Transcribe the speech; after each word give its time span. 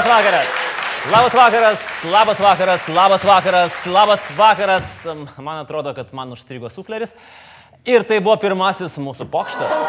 Labas 0.00 0.16
vakaras. 0.16 0.48
Labas 1.10 1.34
vakaras, 1.34 2.04
labas 2.04 2.40
vakaras, 2.40 2.88
labas 2.88 3.24
vakaras, 3.24 3.86
labas 3.86 4.20
vakaras. 4.36 5.06
Man 5.36 5.58
atrodo, 5.58 5.94
kad 5.94 6.06
man 6.12 6.32
užstrigo 6.32 6.70
sufleris. 6.70 7.12
Ir 7.84 8.04
tai 8.08 8.16
buvo 8.24 8.38
pirmasis 8.40 8.96
mūsų 8.96 9.26
pokštas. 9.28 9.82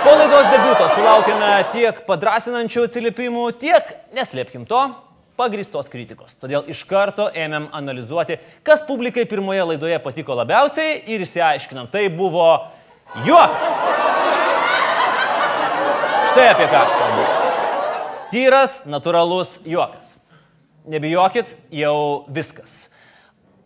Po 0.00 0.14
laidos 0.16 0.48
debiuto 0.48 0.86
sulaukėme 0.94 1.50
tiek 1.74 2.00
padrasinančių 2.06 2.86
atsiliepimų, 2.88 3.44
tiek, 3.60 3.92
neslėpkim 4.16 4.64
to, 4.68 4.80
pagristos 5.36 5.92
kritikos. 5.92 6.38
Todėl 6.40 6.64
iš 6.72 6.86
karto 6.88 7.28
ėmėm 7.36 7.68
analizuoti, 7.76 8.38
kas 8.64 8.86
publikai 8.88 9.26
pirmoje 9.28 9.66
laidoje 9.74 10.00
patiko 10.00 10.38
labiausiai 10.40 11.02
ir 11.04 11.26
išsiaiškinom, 11.28 11.92
tai 11.92 12.08
buvo 12.08 12.48
juokas. 13.28 13.84
Štai 16.32 16.48
apie 16.54 16.72
ką 16.72 16.80
aš 16.86 16.96
kalbu. 16.96 17.39
Tyras, 18.30 18.84
natūralus 18.86 19.58
juokas. 19.66 20.20
Nebijokit, 20.90 21.56
jau 21.74 22.24
viskas. 22.30 22.90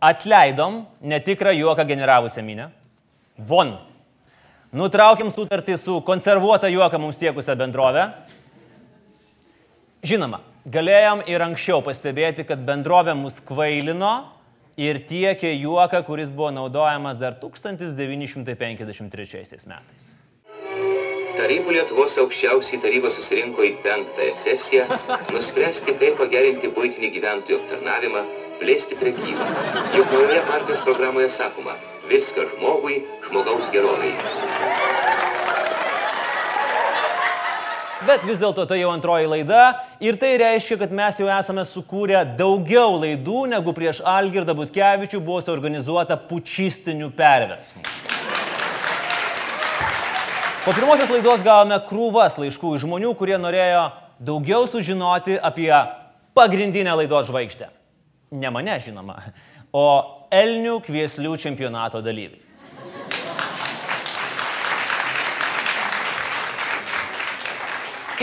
Atleidom 0.03 0.85
netikrą 1.01 1.51
juoką 1.55 1.85
generavusią 1.87 2.43
minę. 2.45 2.69
Von. 3.37 3.77
Nutraukim 4.75 5.31
sutartį 5.31 5.77
su 5.79 6.01
konservuota 6.03 6.67
juoka 6.71 6.97
mums 6.99 7.17
tiekusią 7.21 7.55
bendrovę. 7.59 8.09
Žinoma, 10.05 10.39
galėjom 10.69 11.21
ir 11.29 11.41
anksčiau 11.45 11.81
pastebėti, 11.85 12.43
kad 12.45 12.59
bendrovė 12.65 13.15
mus 13.17 13.39
kvailino 13.41 14.25
ir 14.77 14.99
tiekė 15.07 15.53
juoką, 15.55 16.03
kuris 16.05 16.29
buvo 16.29 16.51
naudojamas 16.53 17.17
dar 17.21 17.33
1953 17.39 19.65
metais. 19.71 20.15
Tarybų 21.35 21.73
Lietuvos 21.75 22.15
aukščiausiai 22.21 22.79
taryba 22.79 23.09
susirinko 23.11 23.63
į 23.67 23.73
penktąją 23.83 24.35
sesiją, 24.39 24.85
nuspręsti, 25.35 25.95
kaip 25.99 26.15
pagerinti 26.21 26.69
būtinį 26.71 27.09
gyventojų 27.17 27.57
aptarnavimą, 27.59 28.21
plėsti 28.61 28.95
prekybą. 28.99 29.49
Juk 29.97 30.13
naujoje 30.13 30.43
partijos 30.47 30.83
programoje 30.85 31.27
sakoma, 31.35 31.75
viskas 32.07 32.47
žmogui, 32.55 33.01
žmogaus 33.27 33.67
geroviai. 33.73 34.15
Bet 38.05 38.23
vis 38.27 38.39
dėlto 38.39 38.67
tai 38.69 38.79
jau 38.79 38.93
antroji 38.93 39.27
laida 39.27 39.61
ir 40.03 40.15
tai 40.21 40.35
reiškia, 40.39 40.77
kad 40.83 40.91
mes 40.93 41.19
jau 41.19 41.27
esame 41.35 41.65
sukūrę 41.67 42.21
daugiau 42.39 42.99
laidų, 43.01 43.47
negu 43.51 43.75
prieš 43.75 44.03
Algirdą 44.07 44.55
Butkevičių 44.55 45.23
buvo 45.25 45.41
suorganizuota 45.43 46.19
pučistinių 46.29 47.09
perversmų. 47.17 48.14
Po 50.65 50.73
pirmosios 50.73 51.11
laidos 51.13 51.43
gavome 51.45 51.75
krūvas 51.85 52.39
laiškų 52.41 52.71
iš 52.73 52.87
žmonių, 52.87 53.11
kurie 53.13 53.35
norėjo 53.37 53.83
daugiau 54.17 54.63
sužinoti 54.65 55.35
apie 55.37 55.69
pagrindinę 56.33 56.95
laidos 56.97 57.27
žvaigždę. 57.27 57.67
Ne 58.41 58.49
mane, 58.49 58.73
žinoma, 58.81 59.19
o 59.69 59.83
Elnių 60.33 60.79
kvieslių 60.87 61.35
čempionato 61.37 62.01
dalyviai. 62.01 62.41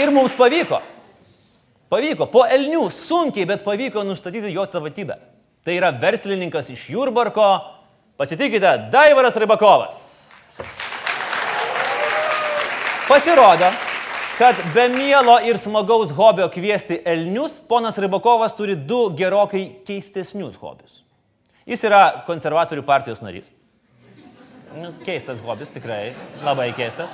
Ir 0.02 0.10
mums 0.10 0.34
pavyko. 0.34 0.80
Pavyko. 1.94 2.26
Po 2.26 2.42
Elnių 2.42 2.88
sunkiai, 2.90 3.46
bet 3.46 3.62
pavyko 3.62 4.02
nustatyti 4.08 4.50
jo 4.50 4.66
tapatybę. 4.66 5.20
Tai 5.62 5.78
yra 5.78 5.92
verslininkas 5.94 6.74
iš 6.74 6.88
Jurbarko. 6.90 7.52
Pasitikite, 8.18 8.74
Daivaras 8.90 9.38
Rybakovas. 9.38 10.21
Pasirodo, 13.12 13.66
kad 14.38 14.56
be 14.74 14.86
mielo 14.88 15.34
ir 15.44 15.58
smagaus 15.60 16.14
hobio 16.16 16.46
kviesti 16.48 16.96
Elnius, 17.04 17.58
ponas 17.68 17.98
Rybakovas 18.00 18.54
turi 18.56 18.72
du 18.72 19.10
gerokai 19.12 19.66
keistesnius 19.84 20.56
hobius. 20.56 21.02
Jis 21.68 21.84
yra 21.84 22.00
konservatorių 22.24 22.86
partijos 22.88 23.20
narys. 23.20 23.50
Nu, 24.78 24.94
keistas 25.04 25.44
hobis, 25.44 25.74
tikrai, 25.76 26.14
labai 26.40 26.70
keistas. 26.72 27.12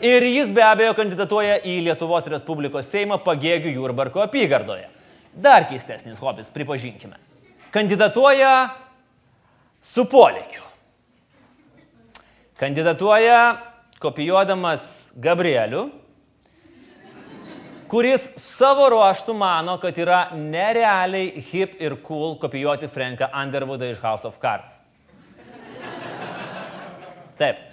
Ir 0.00 0.24
jis 0.24 0.48
be 0.48 0.64
abejo 0.64 0.96
kandidatuoja 0.96 1.60
į 1.60 1.76
Lietuvos 1.90 2.32
Respublikos 2.32 2.88
Seimą 2.88 3.20
pagėgių 3.20 3.76
Jurbarko 3.76 4.24
apygardoje. 4.24 4.88
Dar 5.36 5.68
keistesnis 5.68 6.24
hobis, 6.24 6.48
pripažinkime. 6.56 7.20
Kandidatuoja 7.76 8.70
su 9.84 10.08
polėkiu. 10.08 10.64
Kandidatuoja 12.56 13.42
kopijuodamas 14.02 15.12
Gabrielių, 15.18 15.88
kuris 17.88 18.28
savo 18.38 18.88
ruoštų 18.92 19.34
mano, 19.38 19.78
kad 19.82 19.96
yra 19.98 20.28
nerealiai 20.36 21.42
hip 21.50 21.78
ir 21.80 21.96
cool 22.04 22.36
kopijuoti 22.40 22.90
Franką 22.92 23.30
Underwoodą 23.32 23.90
iš 23.92 24.02
House 24.04 24.28
of 24.28 24.38
Cards. 24.42 24.76
Taip. 27.38 27.64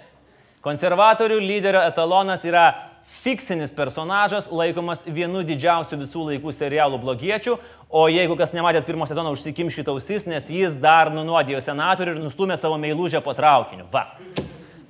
Konservatorių 0.66 1.38
lyderio 1.42 1.82
etalonas 1.86 2.42
yra 2.46 2.66
fiksinis 3.06 3.70
personažas, 3.74 4.48
laikomas 4.50 5.04
vienu 5.06 5.44
didžiausių 5.46 5.98
visų 6.00 6.24
laikų 6.32 6.52
serialų 6.54 6.98
blogiečių, 7.02 7.54
o 7.90 8.06
jeigu 8.10 8.34
kas 8.38 8.50
nematėt 8.54 8.86
pirmo 8.88 9.06
sezono, 9.06 9.30
užsikimškite 9.34 9.92
ausis, 9.92 10.26
nes 10.26 10.50
jis 10.50 10.74
dar 10.82 11.12
nunuodijo 11.14 11.60
senatorių 11.62 12.16
ir 12.16 12.22
nustumė 12.24 12.58
savo 12.58 12.78
meilužę 12.82 13.22
po 13.22 13.34
traukiniu. 13.38 13.86
Va. 13.94 14.08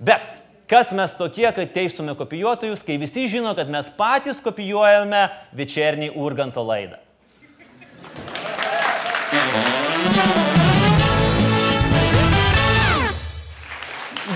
Bet 0.00 0.41
kas 0.71 0.93
mes 0.93 1.15
tokie, 1.19 1.47
kad 1.54 1.72
teistume 1.75 2.15
kopijuotojus, 2.19 2.84
kai 2.87 2.99
visi 3.03 3.27
žino, 3.31 3.54
kad 3.59 3.71
mes 3.71 3.91
patys 3.99 4.43
kopijuojame 4.44 5.28
Vičernį 5.56 6.12
Urganto 6.19 6.65
laidą. 6.66 7.03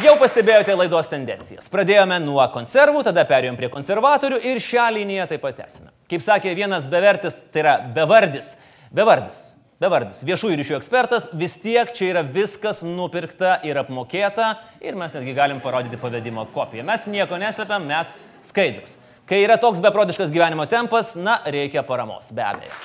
Jau 0.00 0.14
pastebėjote 0.16 0.72
laidos 0.78 1.10
tendencijas. 1.12 1.66
Pradėjome 1.68 2.16
nuo 2.24 2.41
konservų, 2.54 3.02
tada 3.04 3.26
perėjom 3.28 3.58
prie 3.58 3.68
konservatorių 3.72 4.38
ir 4.48 4.60
šią 4.62 4.86
liniją 4.97 5.26
taip 5.28 5.42
pat 5.44 5.58
esame. 5.66 5.91
Kaip 6.08 6.24
sakė 6.24 6.54
vienas 6.56 6.86
bevertis, 6.88 7.36
tai 7.52 7.64
yra 7.64 7.74
bevardis, 7.94 8.54
bevardis, 8.97 9.42
bevardis, 9.80 10.24
viešųjų 10.28 10.58
ryšių 10.60 10.76
ekspertas, 10.76 11.30
vis 11.41 11.56
tiek 11.60 11.88
čia 11.96 12.10
yra 12.12 12.24
viskas 12.24 12.82
nupirkta 12.84 13.58
ir 13.66 13.80
apmokėta 13.80 14.52
ir 14.84 14.98
mes 14.98 15.14
netgi 15.16 15.36
galim 15.36 15.62
parodyti 15.64 16.00
pavedimo 16.00 16.44
kopiją. 16.54 16.84
Mes 16.88 17.08
nieko 17.08 17.41
neslepiam, 17.41 17.86
mes 17.88 18.12
skaidrus. 18.44 18.98
Kai 19.28 19.41
yra 19.44 19.56
toks 19.62 19.80
beprotiškas 19.80 20.32
gyvenimo 20.34 20.66
tempas, 20.68 21.14
na, 21.16 21.38
reikia 21.46 21.84
paramos, 21.86 22.32
be 22.34 22.44
abejo. 22.44 22.76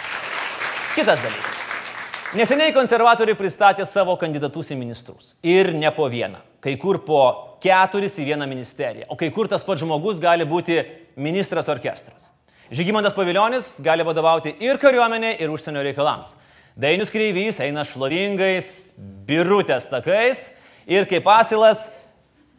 Kitas 0.95 1.19
dalykas. 1.23 1.63
Neseniai 2.35 2.73
konservatoriai 2.75 3.38
pristatė 3.39 3.85
savo 3.88 4.16
kandidatus 4.19 4.72
į 4.72 4.77
ministrus. 4.79 5.33
Ir 5.44 5.72
ne 5.75 5.91
po 5.95 6.07
vieną. 6.12 6.41
Kai 6.63 6.75
kur 6.81 7.00
po 7.06 7.22
keturis 7.63 8.17
į 8.19 8.29
vieną 8.29 8.47
ministeriją. 8.50 9.09
O 9.12 9.17
kai 9.19 9.29
kur 9.35 9.50
tas 9.51 9.63
pats 9.63 9.83
žmogus 9.83 10.19
gali 10.23 10.47
būti 10.47 10.79
ministras 11.16 11.69
orkestras. 11.72 12.31
Žygimantas 12.75 13.13
Paviljonis 13.16 13.75
gali 13.85 14.03
vadovauti 14.03 14.56
ir 14.63 14.79
kariuomenė, 14.81 15.35
ir 15.39 15.53
užsienio 15.53 15.83
reikalams. 15.85 16.33
Dainius 16.75 17.12
Kreivys 17.13 17.62
eina 17.63 17.86
šlovingais, 17.88 18.96
birutės 19.28 19.88
takais 19.91 20.50
ir 20.88 21.08
kaip 21.08 21.28
asilas 21.31 21.88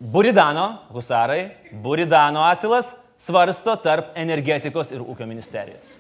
Buridano, 0.01 0.87
husarai, 0.93 1.57
Buridano 1.85 2.45
asilas 2.49 2.95
svarsto 3.21 3.77
tarp 3.81 4.17
energetikos 4.17 4.93
ir 4.93 5.05
ūkio 5.05 5.29
ministerijos. 5.29 5.93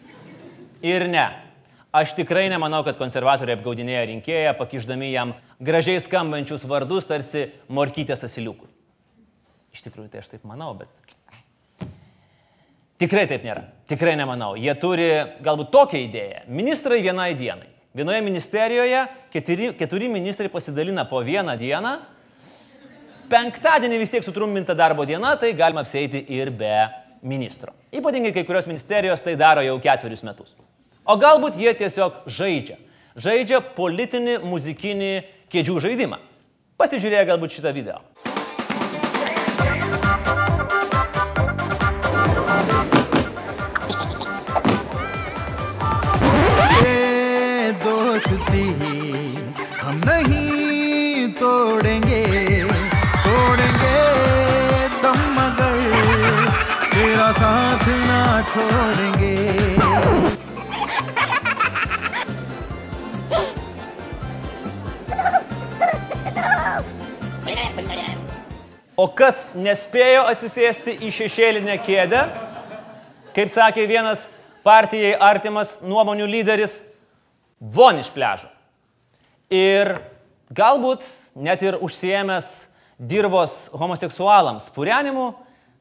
Ir 0.84 1.06
ne, 1.08 1.26
Aš 1.96 2.12
tikrai 2.12 2.50
nemanau, 2.52 2.82
kad 2.84 2.98
konservatoriai 3.00 3.56
apgaudinėja 3.56 4.02
rinkėją, 4.10 4.50
pakiždami 4.58 5.06
jam 5.14 5.30
gražiai 5.64 6.02
skambančius 6.04 6.66
vardus, 6.68 7.06
tarsi 7.08 7.46
morkytės 7.72 8.26
asiliukų. 8.26 8.68
Iš 9.72 9.86
tikrųjų, 9.86 10.10
tai 10.12 10.20
aš 10.20 10.28
taip 10.34 10.44
manau, 10.44 10.74
bet 10.76 11.88
tikrai 13.00 13.24
taip 13.30 13.46
nėra. 13.46 13.64
Tikrai 13.88 14.12
nemanau. 14.20 14.50
Jie 14.60 14.74
turi 14.82 15.08
galbūt 15.46 15.72
tokią 15.72 16.02
idėją. 16.10 16.44
Ministrai 16.52 17.00
vienai 17.06 17.30
dienai. 17.38 17.70
Vienoje 17.96 18.20
ministerijoje 18.20 19.06
keturi, 19.32 19.70
keturi 19.78 20.08
ministrai 20.08 20.50
pasidalina 20.52 21.06
po 21.08 21.22
vieną 21.24 21.54
dieną. 21.56 21.94
Penktadienį 23.32 24.02
vis 24.02 24.12
tiek 24.12 24.26
sutrumpinta 24.26 24.76
darbo 24.76 25.06
diena, 25.08 25.32
tai 25.40 25.54
galima 25.56 25.80
apsėti 25.80 26.20
ir 26.36 26.52
be 26.52 26.74
ministro. 27.24 27.72
Ypatingai 27.96 28.34
kai 28.36 28.44
kurios 28.44 28.68
ministerijos 28.68 29.24
tai 29.24 29.32
daro 29.40 29.64
jau 29.64 29.80
ketverius 29.80 30.26
metus. 30.28 30.52
O 31.08 31.16
galbūt 31.16 31.56
jie 31.56 31.72
tiesiog 31.80 32.26
žaidžia. 32.28 32.76
Žaidžia 33.16 33.64
politinį, 33.80 34.42
muzikinį 34.44 35.12
kėdžių 35.48 35.80
žaidimą. 35.88 36.20
Pasižiūrėję 36.76 37.28
galbūt 37.32 37.56
šitą 37.56 37.72
video. 37.72 38.02
छोड़ेंगे 58.55 59.35
O 69.01 69.07
kas 69.17 69.47
nespėjo 69.57 70.27
atsisėsti 70.29 70.93
į 71.07 71.09
šešėlinę 71.15 71.73
kėdę, 71.81 72.19
kaip 73.33 73.49
sakė 73.49 73.87
vienas 73.89 74.27
partijai 74.67 75.15
artimas 75.17 75.79
nuomonių 75.81 76.27
lyderis, 76.29 76.75
von 77.57 77.97
iš 77.97 78.11
pležo. 78.13 78.49
Ir 79.49 79.95
galbūt 80.53 81.07
net 81.33 81.63
ir 81.65 81.79
užsiemęs 81.81 82.51
dirbos 82.99 83.71
homoseksualams 83.73 84.69
purenimu, 84.75 85.31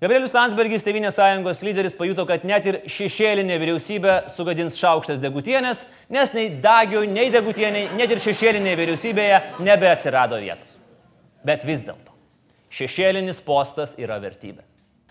Gabrielius 0.03 0.33
Landsbergis, 0.35 0.83
Tevinės 0.83 1.15
sąjungos 1.15 1.61
lyderis, 1.63 1.93
pajuto, 1.95 2.25
kad 2.27 2.43
net 2.43 2.65
ir 2.67 2.77
šešėlinė 2.91 3.55
vyriausybė 3.61 4.15
sugadins 4.33 4.75
šaukštas 4.75 5.21
degutienės, 5.23 5.85
nes 6.11 6.33
nei 6.35 6.49
dagiui, 6.59 7.05
nei 7.07 7.29
degutieniai, 7.31 7.93
net 7.95 8.11
ir 8.11 8.19
šešėlinėje 8.25 8.79
vyriausybėje 8.81 9.39
nebeatsirado 9.63 10.41
vietos. 10.43 10.75
Bet 11.47 11.63
vis 11.63 11.85
dėlto, 11.87 12.11
šešėlinis 12.75 13.39
postas 13.47 13.95
yra 13.95 14.19
vertybė. 14.19 14.65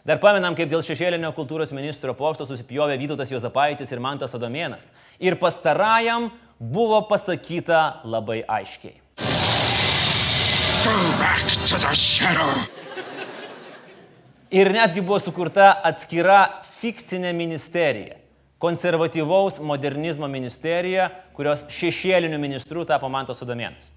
Dar 0.04 0.20
pamenam, 0.20 0.52
kaip 0.52 0.68
dėl 0.68 0.84
šešėlinio 0.84 1.32
kultūros 1.32 1.72
ministro 1.72 2.12
posto 2.12 2.44
susipjovė 2.44 3.00
Vytautas 3.00 3.32
Jozapaitis 3.32 3.88
ir 3.88 4.04
Mantas 4.04 4.36
Adomėnas. 4.36 4.90
Ir 5.16 5.40
pastarajam 5.40 6.28
buvo 6.60 7.00
pasakyta 7.08 8.02
labai 8.04 8.42
aiškiai. 8.44 9.00
Go 10.84 10.96
back 11.16 11.40
to 11.64 11.80
the 11.80 11.94
shadow. 11.96 12.83
Ir 14.54 14.68
netgi 14.70 15.02
buvo 15.02 15.16
sukurta 15.18 15.72
atskira 15.82 16.60
fikcinė 16.62 17.32
ministerija. 17.34 18.20
Konservatyvaus 18.62 19.56
modernizmo 19.58 20.28
ministerija, 20.30 21.08
kurios 21.34 21.64
šešėlinių 21.74 22.38
ministrų 22.38 22.84
tapo 22.86 23.08
Mantas 23.10 23.42
Adomėnas. 23.42 23.88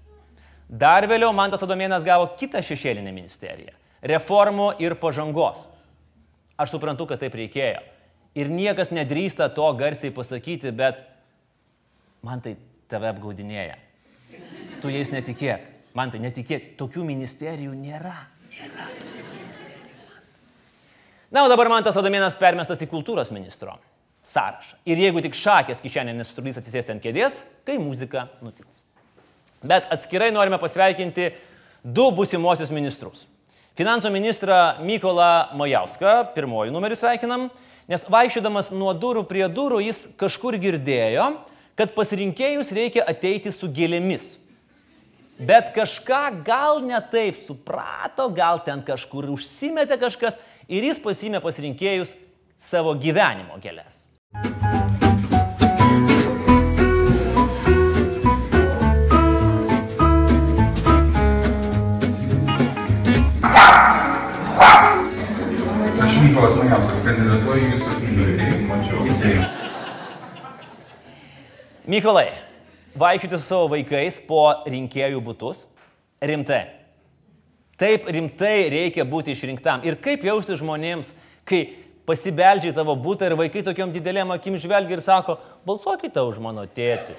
Dar 0.66 1.06
vėliau 1.06 1.30
Mantas 1.30 1.62
Adomėnas 1.62 2.02
gavo 2.02 2.26
kitą 2.40 2.58
šešėlinę 2.58 3.12
ministeriją- 3.14 3.76
reformų 4.12 4.72
ir 4.82 4.96
pažangos. 4.98 5.62
Aš 6.58 6.74
suprantu, 6.74 7.06
kad 7.06 7.20
taip 7.20 7.34
reikėjo. 7.38 7.78
Ir 8.34 8.50
niekas 8.50 8.90
nedrįsta 8.90 9.54
to 9.54 9.72
garsiai 9.78 10.10
pasakyti, 10.10 10.74
bet 10.74 10.98
man 12.20 12.40
tai 12.40 12.56
tave 12.88 13.06
apgaudinėja. 13.14 13.76
Tu 14.82 14.88
jais 14.88 15.08
netikėk. 15.10 15.60
Man 15.94 16.10
tai 16.10 16.18
netikėk. 16.18 16.76
Tokių 16.76 17.04
ministerijų 17.04 17.78
nėra. 17.78 18.26
Nėra. 18.50 19.17
Na, 21.30 21.44
o 21.44 21.48
dabar 21.48 21.68
man 21.68 21.84
tas 21.84 21.96
Adomėnas 22.00 22.38
permestas 22.40 22.80
į 22.80 22.88
kultūros 22.88 23.28
ministro 23.34 23.76
sąrašą. 24.24 24.78
Ir 24.88 25.00
jeigu 25.00 25.22
tik 25.24 25.36
šakės 25.36 25.82
kišenė 25.84 26.14
nesutrukdys 26.16 26.60
atsisėsti 26.60 26.94
ant 26.94 27.04
kėdės, 27.04 27.42
kai 27.68 27.76
muzika 27.80 28.26
nutils. 28.44 28.82
Bet 29.60 29.88
atskirai 29.92 30.30
norime 30.32 30.60
pasveikinti 30.60 31.32
du 31.84 32.08
busimuosius 32.16 32.72
ministrus. 32.72 33.26
Finansų 33.78 34.10
ministrą 34.10 34.80
Mykolą 34.82 35.54
Majauską, 35.58 36.32
pirmojų 36.34 36.72
numerių 36.74 36.96
sveikinam, 36.98 37.46
nes 37.88 38.08
vaikščiodamas 38.10 38.72
nuo 38.74 38.90
durų 38.96 39.22
prie 39.28 39.44
durų 39.46 39.84
jis 39.84 40.06
kažkur 40.18 40.56
girdėjo, 40.58 41.28
kad 41.78 41.94
pasirinkėjus 41.94 42.72
reikia 42.74 43.04
ateiti 43.06 43.52
su 43.54 43.70
gėlėmis. 43.70 44.32
Bet 45.38 45.70
kažką 45.76 46.42
gal 46.42 46.80
ne 46.82 46.98
taip 47.12 47.38
suprato, 47.38 48.26
gal 48.34 48.58
ten 48.66 48.82
kažkur 48.82 49.28
užsimetė 49.36 50.00
kažkas 50.00 50.34
ir 50.68 50.84
jis 50.84 51.00
pasimė 51.00 51.40
pasirinkėjus 51.42 52.14
savo 52.60 52.94
gyvenimo 53.00 53.58
gėlės. 53.62 54.04
Mykolas 66.28 66.54
Majauskas 66.58 66.98
kandidatuoju 67.02 67.62
į 67.62 67.68
jūsų 67.72 67.92
apylinkį, 67.94 68.48
mačiau. 68.68 68.98
Mykolai, 71.88 72.26
vaikščioti 73.00 73.38
su 73.40 73.46
savo 73.46 73.70
vaikais 73.72 74.20
po 74.28 74.42
rinkėjų 74.68 75.22
būtus- 75.24 75.64
rimtai. 76.30 76.77
Taip 77.78 78.08
rimtai 78.10 78.68
reikia 78.72 79.04
būti 79.06 79.36
išrinktam. 79.36 79.84
Ir 79.86 79.98
kaip 80.02 80.24
jausti 80.26 80.56
žmonėms, 80.58 81.12
kai 81.46 81.62
pasibeldžiai 82.08 82.74
tavo 82.74 82.96
būtą 82.98 83.28
ir 83.28 83.36
vaikai 83.38 83.62
tokiam 83.66 83.92
didelėm 83.94 84.32
akim 84.34 84.56
žvelgia 84.58 84.96
ir 84.96 85.04
sako, 85.04 85.36
balsuokite 85.68 86.24
už 86.26 86.40
mano 86.42 86.64
tėtį. 86.66 87.14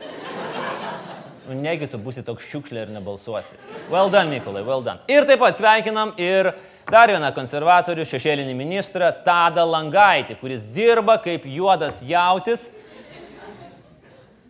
Nu, 1.50 1.56
negi 1.58 1.88
tu 1.90 1.98
būsi 1.98 2.22
toks 2.26 2.46
šiukšlė 2.46 2.84
ir 2.84 2.92
nebalsuosi. 2.94 3.56
Well 3.90 4.12
done, 4.14 4.30
Mykolai, 4.30 4.62
well 4.68 4.84
done. 4.86 5.02
Ir 5.10 5.26
taip 5.26 5.40
pat 5.42 5.58
sveikinam 5.58 6.12
ir 6.22 6.52
dar 6.92 7.10
vieną 7.10 7.32
konservatorių 7.34 8.06
šešėlinį 8.06 8.54
ministrą 8.58 9.10
Tadą 9.26 9.64
Langaitį, 9.66 10.38
kuris 10.44 10.68
dirba 10.76 11.18
kaip 11.24 11.48
juodas 11.50 12.04
jautis 12.06 12.68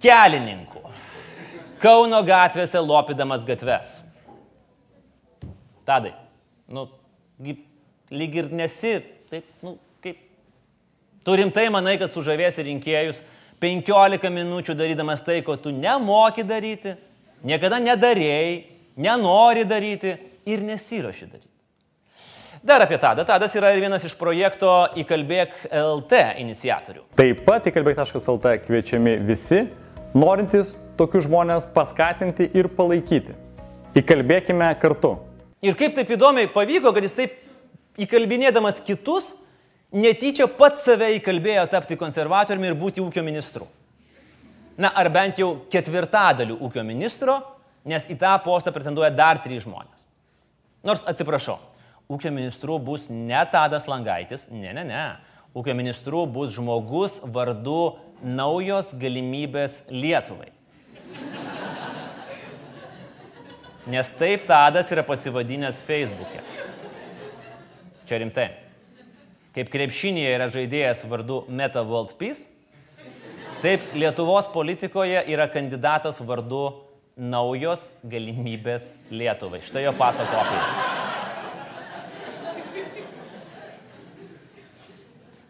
kelininku. 0.03 0.83
Kauno 1.79 2.19
gatvėse 2.27 2.81
lopydamas 2.83 3.47
gatves. 3.47 3.99
Tadai, 5.89 6.13
nu, 6.69 6.85
lyg 8.13 8.35
ir 8.37 8.49
nesi, 8.53 8.99
taip, 9.31 9.45
nu, 9.65 9.73
kaip. 10.03 10.19
Tu 11.25 11.37
rimtai 11.41 11.65
manai, 11.73 11.95
kad 11.97 12.11
sužavėsi 12.13 12.65
rinkėjus 12.67 13.23
15 13.63 14.29
minučių 14.33 14.75
darydamas 14.77 15.23
tai, 15.25 15.41
ko 15.43 15.57
tu 15.57 15.73
nemoki 15.73 16.45
daryti, 16.47 16.93
niekada 17.41 17.79
nedarėjai, 17.81 18.51
nenori 19.01 19.65
daryti 19.67 20.13
ir 20.45 20.61
nesiuoši 20.67 21.25
daryti. 21.25 21.47
Dar 22.63 22.83
apie 22.83 22.97
Tadą. 22.99 23.23
Tadas 23.23 23.53
yra 23.55 23.71
ir 23.71 23.79
vienas 23.79 24.03
iš 24.03 24.17
projekto 24.19 24.69
Įkalbėk 24.99 25.69
LT 25.71 26.19
iniciatorių. 26.41 27.05
Taip 27.15 27.45
pat 27.47 27.69
į 27.69 27.73
kalbėk.lt 27.77 28.51
kviečiami 28.65 29.15
visi, 29.23 29.61
norintys 30.11 30.73
tokius 30.99 31.25
žmonės 31.29 31.69
paskatinti 31.71 32.49
ir 32.59 32.67
palaikyti. 32.75 33.37
Įkalbėkime 33.97 34.73
kartu. 34.81 35.15
Ir 35.65 35.75
kaip 35.75 35.95
taip 35.95 36.11
įdomiai 36.15 36.47
pavyko, 36.51 36.93
kad 36.95 37.03
jis 37.03 37.17
taip 37.17 37.37
įkalbinėdamas 37.99 38.79
kitus, 38.85 39.33
netyčia 39.91 40.47
pats 40.47 40.85
save 40.87 41.11
įkalbėjo 41.17 41.65
tapti 41.71 41.97
konservatoriumi 41.99 42.69
ir 42.69 42.77
būti 42.79 43.03
ūkio 43.03 43.23
ministru. 43.25 43.67
Na, 44.79 44.93
ar 44.95 45.09
bent 45.11 45.41
jau 45.41 45.65
ketvirtadalių 45.71 46.55
ūkio 46.63 46.85
ministro, 46.87 47.41
nes 47.83 48.05
į 48.07 48.15
tą 48.21 48.37
postą 48.45 48.71
pretenduoja 48.71 49.11
dar 49.11 49.41
trys 49.43 49.65
žmonės. 49.65 50.05
Nors 50.87 51.03
atsiprašau, 51.11 51.57
ūkio 52.07 52.31
ministru 52.31 52.77
bus 52.79 53.09
ne 53.11 53.41
Tadas 53.51 53.89
Langaitis, 53.91 54.47
ne, 54.53 54.71
ne, 54.75 54.85
ne. 54.87 55.03
Ūkio 55.57 55.73
ministru 55.75 56.23
bus 56.29 56.53
žmogus 56.55 57.17
vardu 57.35 57.97
naujos 58.23 58.93
galimybės 59.01 59.81
Lietuvai. 59.91 60.53
Nes 63.89 64.11
taip 64.13 64.45
Tadas 64.45 64.91
yra 64.93 65.01
pasivadinęs 65.01 65.81
Facebook'e. 65.81 66.43
Čia 68.05 68.19
rimtai. 68.21 68.51
Kaip 69.55 69.71
krepšinėje 69.73 70.35
yra 70.35 70.45
žaidėjas 70.53 71.01
vardu 71.09 71.39
Meta 71.49 71.81
World 71.81 72.13
Peace, 72.19 72.51
taip 73.63 73.87
Lietuvos 73.97 74.51
politikoje 74.53 75.23
yra 75.33 75.49
kandidatas 75.49 76.21
vardu 76.21 76.67
naujos 77.17 77.87
galimybės 78.05 78.93
Lietuvai. 79.09 79.63
Štai 79.65 79.87
jo 79.87 79.97
paso 79.97 80.27
kopija. 80.29 80.63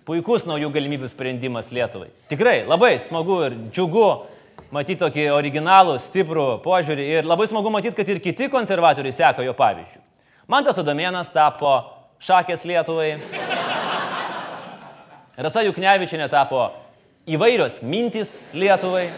Puikus 0.08 0.48
naujų 0.48 0.72
galimybių 0.74 1.12
sprendimas 1.12 1.74
Lietuvai. 1.75 2.08
Tikrai 2.31 2.63
labai 2.63 2.96
smagu 3.03 3.43
ir 3.46 3.60
džiugu 3.67 4.08
matyti 4.75 4.99
tokį 5.01 5.29
originalų, 5.33 5.95
stiprų 6.01 6.47
požiūrį 6.65 7.05
ir 7.17 7.27
labai 7.27 7.47
smagu 7.49 7.71
matyti, 7.73 7.95
kad 7.97 8.09
ir 8.11 8.21
kiti 8.23 8.49
konservatoriai 8.51 9.15
seka 9.15 9.45
jo 9.45 9.53
pavyzdžių. 9.57 10.01
Mantas 10.49 10.79
Adomėnas 10.81 11.31
tapo 11.33 11.73
šakės 12.21 12.65
Lietuvai. 12.65 13.13
Rasa 15.39 15.63
Juknevičinė 15.63 16.27
tapo 16.31 16.69
įvairios 17.29 17.79
mintys 17.85 18.47
Lietuvai. 18.53 19.09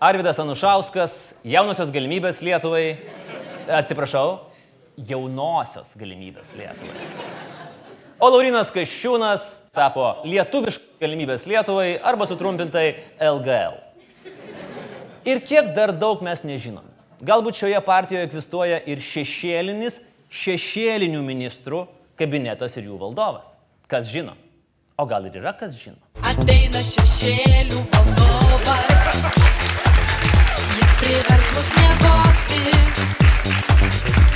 Arvidas 0.00 0.38
Anušauskas, 0.40 1.16
jaunosios 1.44 1.90
galimybės 1.92 2.40
Lietuvai. 2.44 2.84
Atsiprašau, 3.80 4.38
jaunosios 5.08 5.92
galimybės 6.00 6.54
Lietuvai. 6.56 7.08
O 8.20 8.28
Laurinas 8.28 8.68
Kaščiūnas 8.72 9.44
tapo 9.76 10.10
lietuviškos 10.28 11.00
galimybės 11.00 11.46
Lietuvai 11.48 11.94
arba 12.04 12.28
sutrumpintai 12.28 12.90
LGL. 13.24 13.89
Ir 15.24 15.40
kiek 15.44 15.74
dar 15.76 15.92
daug 15.92 16.22
mes 16.24 16.40
nežinom. 16.48 16.84
Galbūt 17.20 17.58
šioje 17.60 17.80
partijoje 17.84 18.24
egzistuoja 18.24 18.78
ir 18.88 19.02
šešėlinis 19.04 20.00
šešėlinių 20.30 21.20
ministrų 21.26 21.82
kabinetas 22.16 22.78
ir 22.80 22.88
jų 22.88 22.96
valdovas. 23.00 23.56
Kas 23.90 24.08
žino? 24.08 24.36
O 24.96 25.04
gal 25.08 25.26
ir 25.28 25.36
yra, 25.40 25.52
kas 25.56 25.76
žino. 25.76 26.00
Ateina 26.24 26.80
šešėlių 26.86 27.82
valdovas, 27.92 29.20
jis 30.76 30.92
privers 31.02 31.48
mus 31.56 31.68
miegoti, 31.76 32.64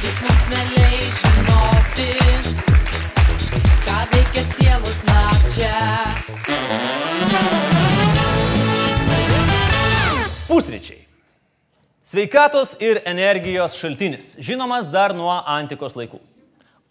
jis 0.04 0.16
mums 0.24 0.44
neleis 0.52 1.22
žinoti, 1.22 2.10
ką 3.86 4.02
veikia 4.12 4.44
sielos 4.50 5.00
nakčia. 5.08 6.93
Sveikatos 12.04 12.74
ir 12.84 12.98
energijos 13.08 13.78
šaltinis, 13.80 14.34
žinomas 14.36 14.90
dar 14.92 15.14
nuo 15.16 15.32
antikos 15.48 15.94
laikų. 15.96 16.18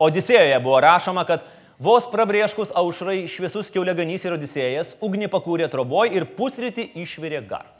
Odisėjoje 0.01 0.55
buvo 0.63 0.79
rašoma, 0.81 1.21
kad 1.29 1.43
vos 1.77 2.07
prabrieškus 2.09 2.71
aušrai 2.81 3.27
šviesus 3.29 3.69
kiauleganys 3.69 4.25
ir 4.25 4.33
Odisėjas 4.33 4.95
ugnį 5.05 5.29
pakūrė 5.29 5.67
troboj 5.69 6.15
ir 6.17 6.25
pusrytį 6.33 6.87
išvirė 7.03 7.43
gart. 7.45 7.75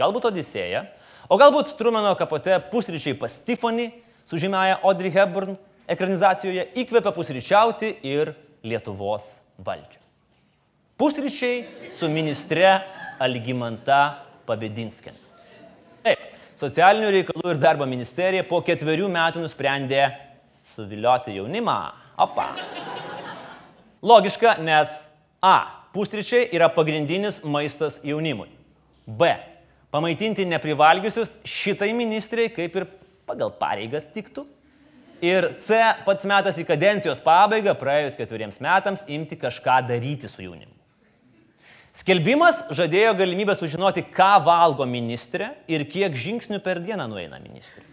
Galbūt 0.00 0.30
Odisėja, 0.30 0.86
o 1.28 1.36
galbūt 1.36 1.74
Trumeno 1.76 2.14
kapote 2.16 2.56
pusryčiai 2.72 3.18
pas 3.20 3.36
Tiffany 3.36 3.90
su 4.24 4.40
žymėja 4.40 4.80
Audrey 4.80 5.12
Hepburn 5.12 5.58
ekranizacijoje 5.92 6.70
įkvėpė 6.72 7.12
pusryčiauti 7.18 7.92
ir 8.00 8.32
Lietuvos 8.64 9.28
valdžią. 9.60 10.00
Pusryčiai 10.96 11.92
su 11.92 12.08
ministre 12.08 12.78
Algimanta 13.20 14.00
Pabedinskinė. 14.48 15.25
Socialinių 16.56 17.10
reikalų 17.12 17.50
ir 17.52 17.58
darbo 17.60 17.84
ministerija 17.88 18.44
po 18.48 18.62
ketverių 18.64 19.10
metų 19.12 19.42
nusprendė 19.44 20.06
suvilioti 20.64 21.34
jaunimą. 21.36 21.76
Opa. 22.24 22.46
Logiška, 24.00 24.56
nes 24.64 25.02
A. 25.44 25.58
Pusryčiai 25.92 26.48
yra 26.52 26.68
pagrindinis 26.72 27.42
maistas 27.44 27.98
jaunimui. 28.04 28.48
B. 29.06 29.30
Pamaitinti 29.92 30.44
neprivalgiusius 30.48 31.34
šitai 31.44 31.92
ministrai 31.96 32.50
kaip 32.52 32.74
ir 32.76 32.88
pagal 33.28 33.52
pareigas 33.60 34.08
tiktų. 34.12 34.44
Ir 35.24 35.54
C. 35.60 35.78
Pats 36.04 36.28
metas 36.28 36.60
į 36.60 36.66
kadencijos 36.68 37.20
pabaigą, 37.24 37.76
praėjus 37.80 38.16
ketveriems 38.16 38.60
metams, 38.64 39.04
imti 39.08 39.38
kažką 39.40 39.82
daryti 39.88 40.28
su 40.28 40.44
jaunimu. 40.44 40.75
Skelbimas 41.96 42.58
žadėjo 42.76 43.14
galimybę 43.16 43.54
sužinoti, 43.56 44.02
ką 44.12 44.34
valgo 44.44 44.84
ministrė 44.88 45.54
ir 45.70 45.86
kiek 45.88 46.12
žingsnių 46.12 46.58
per 46.64 46.82
dieną 46.84 47.06
nueina 47.08 47.38
ministrė. 47.40 47.84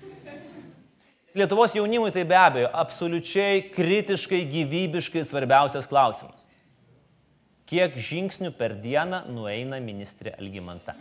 Lietuvos 1.33 1.74
jaunimui 1.74 2.12
tai 2.13 2.25
be 2.27 2.36
abejo 2.38 2.67
absoliučiai 2.77 3.62
kritiškai, 3.74 4.41
gyvybiškai 4.51 5.24
svarbiausias 5.25 5.88
klausimas. 5.89 6.43
Kiek 7.69 7.95
žingsnių 7.95 8.51
per 8.57 8.75
dieną 8.83 9.24
nueina 9.31 9.79
ministrė 9.81 10.36
Algimanta? 10.36 10.98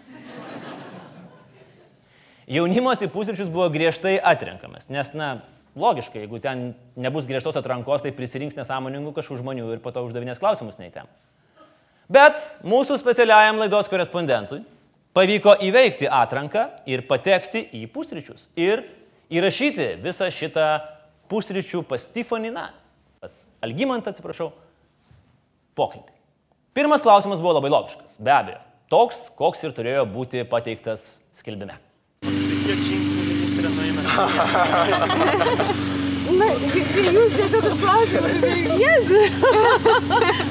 Jaunimas 2.47 3.03
į 3.03 3.11
pusryčius 3.13 3.51
buvo 3.51 3.67
griežtai 3.73 4.15
atrenkamas, 4.23 4.87
nes, 4.95 5.11
na, 5.19 5.35
logiškai, 5.75 6.23
jeigu 6.23 6.39
ten 6.43 6.71
nebus 6.95 7.27
griežtos 7.27 7.59
atrankos, 7.59 8.07
tai 8.07 8.15
prisirinks 8.15 8.57
nesąmoningų 8.59 9.13
kažkokių 9.19 9.43
žmonių 9.43 9.69
ir 9.75 9.83
po 9.85 9.91
to 9.91 10.07
uždavinės 10.07 10.41
klausimus 10.43 10.79
neįtem. 10.81 11.11
Bet 12.11 12.43
mūsų 12.67 12.99
specialiajam 13.01 13.61
laidos 13.61 13.89
korespondentui 13.91 14.63
pavyko 15.17 15.55
įveikti 15.63 16.09
atranką 16.11 16.67
ir 16.89 17.05
patekti 17.09 17.67
į 17.77 17.87
pusryčius. 17.93 18.49
Ir 18.59 18.85
įrašyti 19.33 19.95
visą 20.03 20.29
šitą 20.33 20.67
pusryčių 21.33 21.83
pas 21.89 22.05
Tifaniną, 22.13 22.67
pas 23.23 23.47
Algimantą, 23.65 24.13
atsiprašau, 24.13 24.51
pokalbį. 25.79 26.13
Pirmas 26.77 27.05
klausimas 27.05 27.41
buvo 27.41 27.55
labai 27.59 27.71
logiškas, 27.73 28.19
be 28.21 28.33
abejo. 28.33 28.61
Toks, 28.93 29.31
koks 29.37 29.63
ir 29.65 29.73
turėjo 29.77 30.05
būti 30.09 30.45
pateiktas 30.49 31.21
skelbime. 31.37 31.79
Kiek 32.25 32.79
žingsnių 32.89 33.23
ministrė 33.29 33.69
nueina? 33.73 34.01
Na, 36.33 36.49
čia 36.95 37.13
jūs 37.13 37.33
lietuvis 37.37 37.75
klausimas, 37.83 38.37
tai 38.41 38.55
Jėzus. 38.81 39.33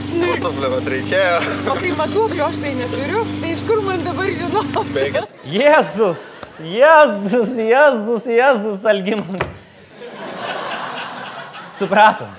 Pustasliavot 0.51 0.88
reikėjo. 0.91 1.36
O 1.72 1.74
kai 1.79 1.89
matuoklio 1.96 2.43
aš 2.43 2.58
tai 2.60 2.74
neturiu, 2.75 3.22
tai 3.39 3.53
iš 3.53 3.62
kur 3.63 3.79
man 3.86 4.01
dabar 4.03 4.27
žinau? 4.36 4.63
Spėkit. 4.84 5.38
Jėzus, 5.48 6.24
Jėzus, 6.60 7.53
Jėzus, 7.55 8.27
Jėzus, 8.27 8.81
Algimant. 8.91 9.46
Supratom. 11.77 12.36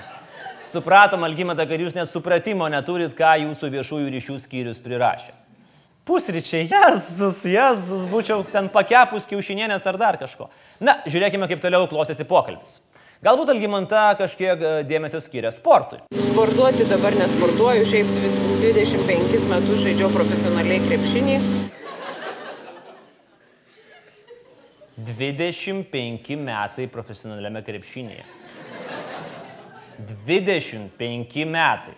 Supratom, 0.69 1.25
Algimantą, 1.25 1.65
kad 1.65 1.81
jūs 1.81 1.97
net 1.97 2.11
supratimo 2.11 2.69
neturit, 2.69 3.17
ką 3.17 3.33
jūsų 3.47 3.73
viešųjų 3.79 4.13
ryšių 4.19 4.37
skyrius 4.45 4.83
prirašė. 4.83 5.33
Pusryčiai, 6.05 6.67
Jėzus, 6.69 7.41
Jėzus, 7.49 8.05
būčiau 8.13 8.45
ten 8.53 8.69
pakepus 8.69 9.25
kiaušinienės 9.25 9.89
ar 9.89 9.97
dar 9.97 10.21
kažko. 10.21 10.51
Na, 10.77 10.99
žiūrėkime, 11.09 11.49
kaip 11.49 11.65
toliau 11.65 11.89
klostėsi 11.89 12.29
pokalbis. 12.29 12.77
Galbūt 13.23 13.53
Algimanta 13.53 14.09
kažkiek 14.19 14.59
e, 14.59 14.69
dėmesio 14.83 15.21
skiria 15.23 15.47
sportui. 15.55 16.01
Sportuoti 16.25 16.83
dabar 16.89 17.15
nesportuoju, 17.15 17.85
šiaip 17.87 18.09
dvi- 18.17 18.31
25 18.75 19.45
metus 19.47 19.79
žaidžiau 19.79 20.09
profesionaliai 20.11 20.81
krepšinį. 20.83 21.37
25 25.07 26.35
metai 26.43 26.89
profesionaliame 26.91 27.63
krepšinėje. 27.63 28.27
25 30.27 31.47
metai. 31.47 31.95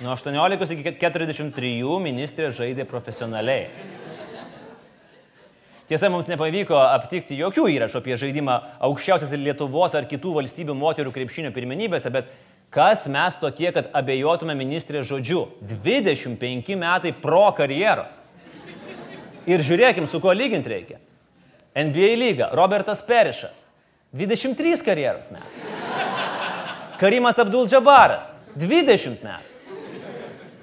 Nuo 0.00 0.16
18 0.16 0.78
iki 0.78 0.94
43 0.96 2.00
ministrė 2.08 2.48
žaidė 2.56 2.88
profesionaliai. 2.88 3.68
Tiesa, 5.86 6.08
mums 6.10 6.26
nepavyko 6.26 6.74
aptikti 6.82 7.36
jokių 7.38 7.68
įrašų 7.76 8.00
apie 8.00 8.16
žaidimą 8.18 8.56
aukščiausiose 8.88 9.38
Lietuvos 9.38 9.92
ar 9.94 10.08
kitų 10.10 10.32
valstybių 10.40 10.74
moterų 10.74 11.12
krepšinio 11.14 11.52
pirmenybėse, 11.54 12.10
bet 12.10 12.32
kas 12.74 13.04
mes 13.06 13.36
tokie, 13.38 13.68
kad 13.74 13.92
abejotume 13.94 14.56
ministrės 14.58 15.06
žodžiu? 15.06 15.44
25 15.62 16.74
metai 16.80 17.14
pro 17.14 17.44
karjeros. 17.54 18.18
Ir 19.46 19.62
žiūrėkim, 19.62 20.10
su 20.10 20.18
kuo 20.18 20.34
lyginti 20.34 20.74
reikia. 20.74 20.98
NBA 21.78 22.10
lyga, 22.18 22.50
Robertas 22.58 23.04
Perišas, 23.06 23.68
23 24.16 24.82
karjeros 24.82 25.30
metai. 25.30 25.70
Karimas 26.98 27.38
Abdul 27.38 27.70
Džabaras, 27.70 28.32
20 28.58 29.22
metų. 29.22 29.54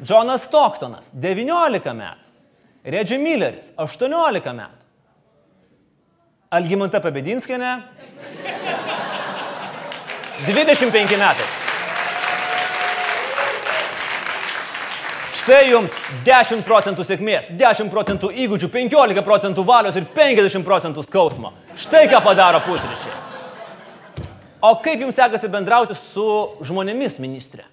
Džonas 0.03 0.49
Stocktonas, 0.49 1.13
19 1.15 1.95
metų. 1.95 2.31
Redži 2.83 3.23
Milleris, 3.23 3.71
18 3.79 4.51
metų. 4.51 4.82
Algimanta 6.53 7.01
Pabedinskinė, 7.01 7.73
25 10.45 11.17
metai. 11.17 11.49
Štai 15.43 15.63
jums 15.71 15.95
10 16.23 16.61
procentų 16.63 17.03
sėkmės, 17.03 17.49
10 17.59 17.89
procentų 17.91 18.29
įgūdžių, 18.45 18.69
15 18.71 19.25
procentų 19.25 19.65
valios 19.67 19.97
ir 19.99 20.05
50 20.15 20.63
procentų 20.63 21.03
skausmo. 21.03 21.51
Štai 21.75 22.05
ką 22.11 22.21
padaro 22.23 22.61
pusryčiai. 22.63 23.17
O 24.63 24.77
kaip 24.79 25.01
jums 25.03 25.17
sekasi 25.19 25.49
bendrauti 25.51 25.97
su 25.97 26.23
žmonėmis, 26.63 27.17
ministrė? 27.19 27.65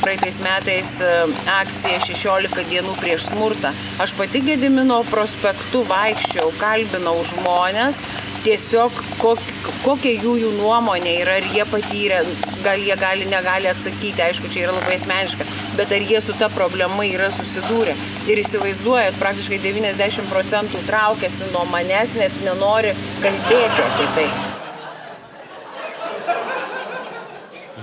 Praeitais 0.00 0.38
metais 0.40 0.94
e, 1.02 1.10
akcija 1.52 1.98
16 2.06 2.64
dienų 2.70 2.94
prieš 3.02 3.26
smurtą. 3.32 3.74
Aš 4.00 4.14
pati 4.16 4.40
Gedimino 4.46 5.02
prospektu 5.10 5.82
vaikščiau, 5.90 6.52
kalbinau 6.56 7.18
žmonės, 7.26 8.00
tiesiog 8.44 8.94
kok, 9.20 9.42
kokia 9.84 10.14
jų, 10.22 10.34
jų 10.42 10.52
nuomonė 10.58 11.14
yra, 11.22 11.38
ar 11.40 11.46
jie 11.54 11.64
patyrė, 11.68 12.20
gal 12.64 12.82
jie 12.82 12.96
gali, 12.98 13.26
negali 13.30 13.70
atsakyti, 13.70 14.22
aišku, 14.24 14.50
čia 14.52 14.66
yra 14.66 14.76
labai 14.76 14.96
asmeniška, 14.98 15.46
bet 15.78 15.94
ar 15.94 16.06
jie 16.10 16.20
su 16.24 16.34
ta 16.38 16.50
problema 16.52 17.06
yra 17.06 17.30
susidūrę. 17.34 17.94
Ir 18.30 18.42
įsivaizduojat, 18.42 19.18
praktiškai 19.20 19.60
90 19.64 20.28
procentų 20.32 20.82
traukiasi 20.88 21.50
nuo 21.52 21.64
manęs, 21.72 22.14
net 22.18 22.34
nenori 22.46 22.94
kalbėti 23.22 23.86
apie 23.86 24.08
tai. 24.18 24.28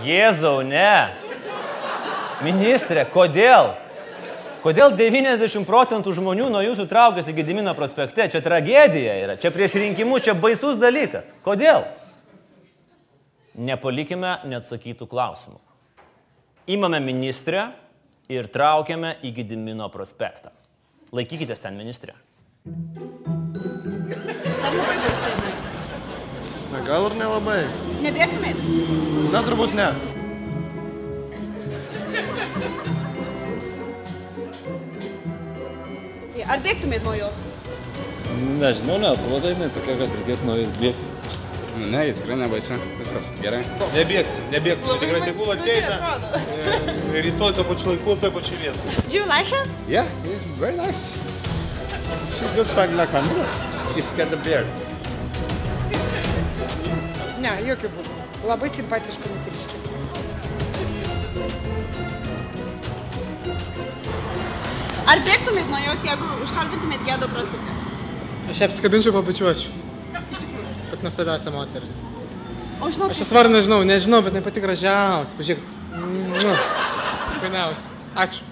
Jėzau, 0.05 0.59
ne. 0.62 1.09
Ministrė, 2.45 3.07
kodėl? 3.09 3.74
Kodėl 4.65 4.95
90 4.98 5.62
procentų 5.69 6.10
žmonių 6.17 6.48
nuo 6.50 6.62
jūsų 6.65 6.88
traukiasi 6.89 7.36
Gedimino 7.38 7.75
prospekte? 7.77 8.25
Čia 8.34 8.39
tragedija 8.41 9.13
yra, 9.22 9.36
čia 9.38 9.51
prieš 9.53 9.75
rinkimus, 9.77 10.24
čia 10.25 10.34
baisus 10.34 10.79
dalykas. 10.81 11.36
Kodėl? 11.45 11.84
Nepalikime 13.53 14.39
neatsakytų 14.50 15.05
klausimų. 15.12 15.62
Įmame 16.74 16.98
ministrę 16.98 17.67
ir 18.25 18.50
traukiame 18.50 19.19
į 19.22 19.36
Gedimino 19.38 19.86
prospektą. 19.93 20.50
Laikykitės 21.13 21.62
ten, 21.62 21.77
ministrė. 21.77 22.17
Na 26.74 26.81
gal 26.89 27.12
ir 27.12 27.22
nelabai. 27.22 27.62
Nebėgtumėt? 28.01 28.69
Na 29.29 29.45
turbūt 29.45 29.77
ne. 29.77 29.91
Ar 36.51 36.61
bėgtumėt 36.61 37.03
nuo 37.05 37.15
jos? 37.17 37.37
Nežinau, 38.61 38.97
neatrodo, 39.01 39.49
jinai 39.53 39.69
tokia, 39.73 39.95
kad 40.01 40.09
reikėtų 40.19 40.47
nuo 40.49 40.55
jais 40.59 40.73
bėgti. 40.79 41.11
Nu, 41.75 41.87
ne, 41.91 42.01
tikrai 42.15 42.35
nebaisi. 42.39 42.77
Viskas 42.99 43.25
gerai. 43.43 43.61
Nebėgsiu, 43.95 44.43
nebėgsiu. 44.53 44.95
Tikrai 45.01 45.21
tegul 45.25 45.49
ateina. 45.51 45.97
e, 46.39 47.23
Rytoj 47.25 47.51
to 47.57 47.65
pačiu 47.67 47.89
laiku, 47.91 48.15
toj 48.21 48.31
pačiu 48.37 48.59
vietoj. 48.61 48.95
Do 49.09 49.17
you 49.17 49.25
like 49.27 49.49
her? 49.51 49.63
Yeah, 49.91 50.07
he's 50.23 50.43
very 50.61 50.75
nice. 50.79 51.01
She 52.37 52.45
looks 52.55 52.75
like 52.77 52.91
like 52.95 53.11
Anura. 53.21 53.47
She's 53.93 54.07
got 54.19 54.29
the 54.31 54.39
beard. 54.47 54.67
Ne, 57.43 57.51
jokių 57.67 57.89
būdų. 57.97 58.13
Labai 58.47 58.69
simpatiška 58.77 59.25
moteriškė. 59.33 59.54
Ar 65.05 65.21
bėgtumėt 65.21 65.67
nuo 65.69 65.79
jos, 65.83 66.05
jeigu 66.07 66.29
užkalbintumėt 66.45 67.03
gėdą 67.05 67.29
prostitutę? 67.29 67.74
Aš 68.50 68.62
ją 68.62 68.69
apsikabinčiau, 68.69 69.13
pabučiuočiau. 69.13 69.71
Pat 70.89 71.03
nuostabiausia 71.05 71.53
moteris. 71.53 72.00
O 72.81 72.89
žinau, 72.93 73.09
Aš 73.13 73.21
jos 73.21 73.33
vardą 73.33 73.53
nežinau, 73.53 73.83
nežinau, 73.85 74.21
bet 74.25 74.33
jinai 74.33 74.45
pati 74.45 74.63
gražiausia. 74.63 75.38
Pažiūrėk. 75.38 75.67
Nu, 75.95 76.55
skaniausia. 77.38 77.93
Ačiū. 78.25 78.43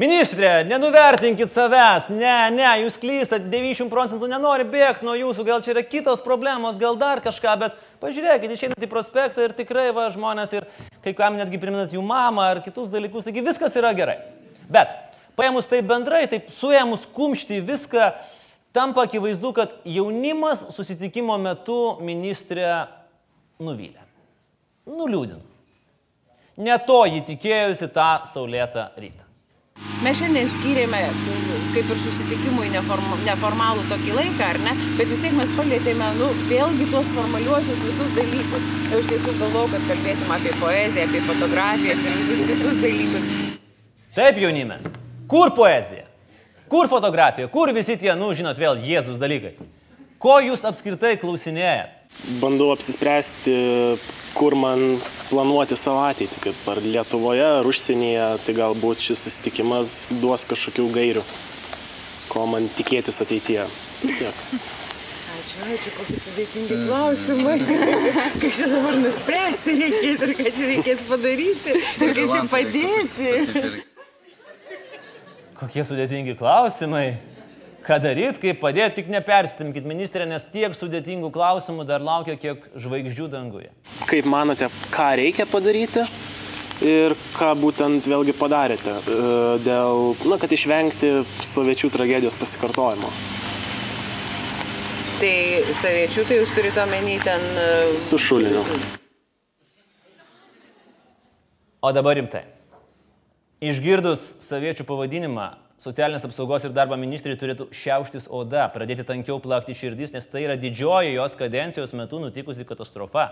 Ministrė, 0.00 0.62
nenuvertinkit 0.64 1.52
savęs, 1.52 2.06
ne, 2.14 2.34
ne, 2.54 2.68
jūs 2.84 2.96
klystat, 3.00 3.44
90 3.52 3.90
procentų 3.92 4.30
nenori 4.30 4.64
bėgti 4.68 5.04
nuo 5.04 5.16
jūsų, 5.18 5.44
gal 5.44 5.60
čia 5.64 5.74
yra 5.74 5.82
kitos 5.84 6.22
problemos, 6.24 6.78
gal 6.80 6.96
dar 7.00 7.20
kažką, 7.24 7.56
bet 7.60 7.76
pažiūrėkit, 8.00 8.54
išeinat 8.54 8.86
į 8.86 8.88
prospektą 8.88 9.44
ir 9.44 9.52
tikrai 9.58 9.90
va 9.96 10.06
žmonės 10.14 10.54
ir 10.56 10.68
kai 11.04 11.12
kam 11.18 11.36
netgi 11.36 11.60
priminat 11.60 11.92
jų 11.92 12.04
mamą 12.06 12.46
ar 12.54 12.62
kitus 12.64 12.88
dalykus, 12.92 13.26
taigi 13.28 13.44
viskas 13.44 13.76
yra 13.76 13.92
gerai. 13.96 14.16
Bet 14.72 14.94
paėmus 15.40 15.68
tai 15.70 15.80
bendrai, 15.86 16.26
taip 16.28 16.52
suėmus 16.52 17.06
kumštį 17.16 17.62
viską, 17.64 18.10
tampa 18.76 19.06
akivaizdu, 19.08 19.54
kad 19.56 19.72
jaunimas 19.88 20.66
susitikimo 20.76 21.38
metu 21.40 21.96
ministrė 22.04 22.84
nuvylė. 23.60 24.04
Nuliūdino. 24.90 25.42
Ne 26.60 26.76
to 26.84 27.00
jį 27.08 27.24
tikėjusi 27.24 27.88
tą 27.94 28.10
saulėtą 28.28 28.90
rytą. 29.00 29.24
Mes 30.04 30.18
šiandien 30.18 30.48
skyrėme 30.52 30.98
kaip 31.72 31.88
ir 31.94 32.00
susitikimui 32.02 32.68
neform, 32.74 33.06
neformalų 33.24 33.86
tokį 33.88 34.14
laiką, 34.16 34.48
ar 34.52 34.60
ne? 34.64 34.74
Bet 34.98 35.08
vis 35.12 35.24
tiek 35.24 35.34
mes 35.38 35.52
palėtėme, 35.56 36.12
nu, 36.18 36.30
vėlgi 36.50 36.88
tuos 36.92 37.08
formaliuosius 37.16 37.82
visus 37.86 38.14
dalykus. 38.18 38.70
Jau 38.92 39.02
iš 39.02 39.10
tiesų 39.14 39.36
galvojau, 39.40 39.72
kad 39.76 39.90
kalbėsim 39.92 40.32
apie 40.36 40.56
poeziją, 40.60 41.08
apie 41.08 41.26
fotografijas 41.28 42.04
ir 42.04 42.16
visus 42.22 42.48
kitus 42.48 42.80
dalykus. 42.84 43.28
Taip, 44.16 44.42
jaunime. 44.42 44.80
Kur 45.30 45.52
poezija? 45.54 46.08
Kur 46.70 46.88
fotografija? 46.90 47.48
Kur 47.48 47.70
visi 47.74 47.94
tie, 47.98 48.10
nu, 48.18 48.32
žinot, 48.34 48.58
vėl 48.58 48.80
Jėzus 48.82 49.18
dalykai? 49.18 49.52
Ko 50.20 50.40
jūs 50.42 50.64
apskritai 50.66 51.14
klausinėjat? 51.22 51.94
Bandau 52.42 52.72
apsispręsti, 52.74 53.54
kur 54.34 54.56
man 54.58 54.98
planuoti 55.28 55.78
savo 55.78 56.02
ateitį, 56.08 56.40
kaip 56.44 56.66
ar 56.72 56.80
Lietuvoje, 56.82 57.46
ar 57.60 57.68
užsienyje, 57.70 58.26
tai 58.44 58.56
galbūt 58.58 59.06
šis 59.06 59.22
susitikimas 59.28 59.94
duos 60.20 60.44
kažkokių 60.50 60.88
gairių, 60.96 61.22
ko 62.32 62.44
man 62.50 62.66
tikėtis 62.76 63.22
ateityje. 63.22 63.68
Tiek. 64.02 64.42
Ačiū, 65.40 65.62
ačiū, 65.74 65.92
kokie 65.94 66.18
sudėtingi 66.24 66.80
klausimai. 66.88 67.56
Kaip 68.42 68.50
čia 68.58 68.66
dabar 68.70 68.98
nuspręsti 69.00 69.78
reikės 69.78 70.26
ir 70.26 70.34
ką 70.42 70.50
čia 70.58 70.68
reikės 70.74 71.06
padaryti 71.08 71.78
ir 71.78 72.12
kaip 72.18 72.34
čia 72.34 72.42
padėsi. 72.50 73.32
Kokie 75.60 75.82
sudėtingi 75.84 76.38
klausimai. 76.40 77.18
Ką 77.84 77.96
daryti, 78.00 78.40
kaip 78.40 78.58
padėti, 78.60 79.00
tik 79.00 79.08
neperstimkit 79.12 79.86
ministrė, 79.88 80.26
nes 80.28 80.44
tiek 80.52 80.72
sudėtingų 80.76 81.30
klausimų 81.32 81.84
dar 81.88 82.00
laukia, 82.04 82.36
kiek 82.40 82.66
žvaigždžių 82.80 83.26
danguje. 83.32 83.70
Kaip 84.08 84.28
manote, 84.28 84.68
ką 84.92 85.08
reikia 85.20 85.46
padaryti 85.48 86.04
ir 86.84 87.16
ką 87.36 87.50
būtent 87.60 88.08
vėlgi 88.08 88.34
padarėte 88.36 88.92
e, 89.00 89.16
dėl, 89.64 90.14
na, 90.28 90.38
kad 90.40 90.52
išvengti 90.52 91.12
soviečių 91.44 91.90
tragedijos 91.96 92.36
pasikartojimo? 92.40 93.10
Tai 95.20 95.34
saviečių, 95.80 96.24
tai 96.28 96.40
jūs 96.40 96.54
turite 96.56 96.84
omeny 96.84 97.18
ten... 97.24 97.44
e, 97.64 97.68
Su 98.00 98.20
šuliniu. 98.20 98.64
O 101.80 101.92
dabar 101.96 102.16
rimtai. 102.20 102.44
Išgirdus 103.60 104.22
saviečių 104.40 104.86
pavadinimą, 104.88 105.50
socialinės 105.80 106.22
apsaugos 106.24 106.64
ir 106.64 106.72
darbo 106.72 106.96
ministrai 106.96 107.34
turėtų 107.36 107.66
šiauštis 107.76 108.30
oda, 108.32 108.62
pradėti 108.72 109.04
tankiau 109.04 109.36
plakti 109.44 109.74
širdis, 109.76 110.14
nes 110.14 110.24
tai 110.32 110.46
yra 110.46 110.56
didžioji 110.56 111.10
jos 111.12 111.36
kadencijos 111.36 111.92
metu 111.98 112.22
nutikusi 112.22 112.64
katastrofa. 112.64 113.26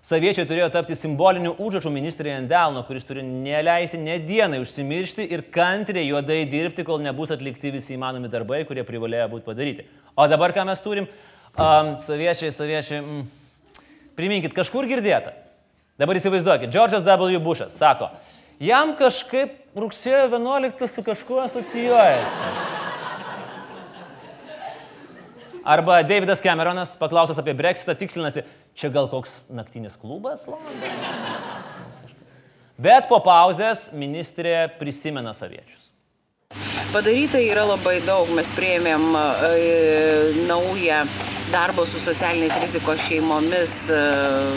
Saviečiai 0.00 0.46
turėjo 0.48 0.70
tapti 0.72 0.96
simboliniu 0.96 1.52
užrašu 1.60 1.92
ministrė 1.92 2.32
ant 2.38 2.48
delno, 2.48 2.80
kuris 2.88 3.04
turi 3.04 3.20
neleisti 3.26 4.00
ne 4.00 4.16
dienai 4.24 4.62
užsimiršti 4.62 5.26
ir 5.36 5.42
kantriai 5.52 6.06
juodai 6.06 6.38
dirbti, 6.48 6.86
kol 6.88 7.04
nebus 7.04 7.34
atlikti 7.34 7.74
visi 7.74 7.96
įmanomi 7.98 8.32
darbai, 8.32 8.62
kurie 8.64 8.86
privalėjo 8.88 9.28
būti 9.34 9.46
padaryti. 9.50 9.84
O 10.16 10.24
dabar 10.32 10.56
ką 10.56 10.64
mes 10.70 10.80
turim? 10.80 11.10
Um, 11.58 11.96
saviečiai, 12.00 12.54
saviečiai. 12.56 13.02
Mm, 13.02 13.28
priminkit, 14.16 14.56
kažkur 14.56 14.88
girdėta. 14.88 15.36
Dabar 16.00 16.16
įsivaizduokit, 16.16 16.70
Džordžas 16.70 17.04
W. 17.04 17.42
Bushas 17.42 17.76
sako, 17.76 18.12
jam 18.62 18.94
kažkaip 18.98 19.78
rugsėjo 19.78 20.26
11 20.32 20.88
su 20.90 21.04
kažkuo 21.06 21.42
asocijuojasi. 21.44 22.52
Arba 25.68 26.00
Davidas 26.02 26.40
Cameronas, 26.40 26.94
paklausęs 26.96 27.38
apie 27.42 27.52
Brexitą, 27.54 27.92
tikslinasi, 27.98 28.44
čia 28.78 28.88
gal 28.94 29.10
koks 29.12 29.50
naktinis 29.52 29.98
klubas 30.00 30.46
Londone? 30.48 30.92
Bet 32.78 33.08
po 33.10 33.18
pauzės 33.20 33.88
ministrė 33.92 34.68
prisimena 34.78 35.34
saviečius. 35.36 35.90
Padaryta 36.92 37.36
yra 37.36 37.66
labai 37.68 37.98
daug. 38.00 38.30
Mes 38.32 38.48
prieėmėm 38.56 39.02
e, 39.12 39.56
naują 40.48 41.02
darbo 41.52 41.84
su 41.84 42.00
socialinės 42.00 42.56
rizikos 42.62 43.02
šeimomis 43.04 43.74
e, 43.92 43.98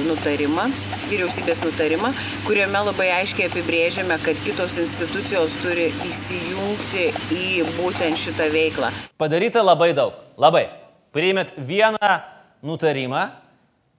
nutarimą, 0.05 0.69
vyriausybės 1.09 1.59
nutarimą, 1.65 2.13
kuriame 2.47 2.85
labai 2.87 3.09
aiškiai 3.17 3.49
apibrėžiame, 3.49 4.15
kad 4.23 4.39
kitos 4.45 4.79
institucijos 4.79 5.59
turi 5.59 5.89
įsijungti 6.07 7.09
į 7.35 7.67
būtent 7.75 8.23
šitą 8.23 8.47
veiklą. 8.55 8.93
Padaryta 9.19 9.59
labai 9.67 9.91
daug. 9.97 10.15
Labai. 10.39 10.69
Priėmėt 11.11 11.51
vieną 11.59 12.15
nutarimą, 12.63 13.27